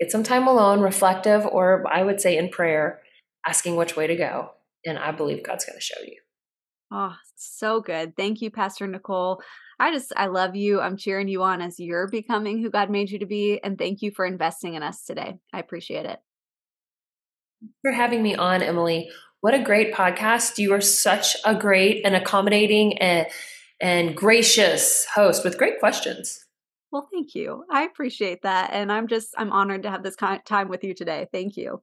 Get 0.00 0.10
some 0.10 0.22
time 0.22 0.46
alone, 0.46 0.80
reflective, 0.80 1.46
or 1.46 1.84
I 1.90 2.02
would 2.02 2.20
say 2.20 2.36
in 2.36 2.48
prayer, 2.50 3.00
asking 3.46 3.76
which 3.76 3.96
way 3.96 4.06
to 4.06 4.16
go. 4.16 4.50
And 4.84 4.98
I 4.98 5.12
believe 5.12 5.44
God's 5.44 5.64
going 5.64 5.78
to 5.78 5.82
show 5.82 6.00
you. 6.02 6.18
Oh, 6.92 7.14
so 7.36 7.80
good. 7.80 8.16
Thank 8.16 8.42
you, 8.42 8.50
Pastor 8.50 8.86
Nicole. 8.86 9.40
I 9.78 9.92
just, 9.92 10.12
I 10.16 10.26
love 10.26 10.54
you. 10.56 10.80
I'm 10.80 10.96
cheering 10.96 11.28
you 11.28 11.42
on 11.42 11.60
as 11.60 11.80
you're 11.80 12.08
becoming 12.08 12.62
who 12.62 12.70
God 12.70 12.90
made 12.90 13.10
you 13.10 13.18
to 13.18 13.26
be. 13.26 13.60
And 13.62 13.76
thank 13.76 14.02
you 14.02 14.10
for 14.10 14.24
investing 14.24 14.74
in 14.74 14.82
us 14.82 15.04
today. 15.04 15.34
I 15.52 15.58
appreciate 15.58 16.06
it. 16.06 16.18
For 17.82 17.92
having 17.92 18.22
me 18.22 18.34
on, 18.34 18.62
Emily. 18.62 19.10
What 19.40 19.54
a 19.54 19.62
great 19.62 19.92
podcast. 19.92 20.58
You 20.58 20.72
are 20.72 20.80
such 20.80 21.36
a 21.44 21.54
great 21.54 22.04
and 22.04 22.14
accommodating 22.14 22.98
and, 22.98 23.26
and 23.80 24.16
gracious 24.16 25.06
host 25.14 25.44
with 25.44 25.58
great 25.58 25.80
questions. 25.80 26.44
Well, 26.90 27.08
thank 27.12 27.34
you. 27.34 27.64
I 27.70 27.82
appreciate 27.82 28.42
that. 28.42 28.70
And 28.72 28.92
I'm 28.92 29.08
just, 29.08 29.34
I'm 29.36 29.52
honored 29.52 29.82
to 29.82 29.90
have 29.90 30.02
this 30.02 30.16
time 30.16 30.68
with 30.68 30.84
you 30.84 30.94
today. 30.94 31.26
Thank 31.32 31.56
you. 31.56 31.82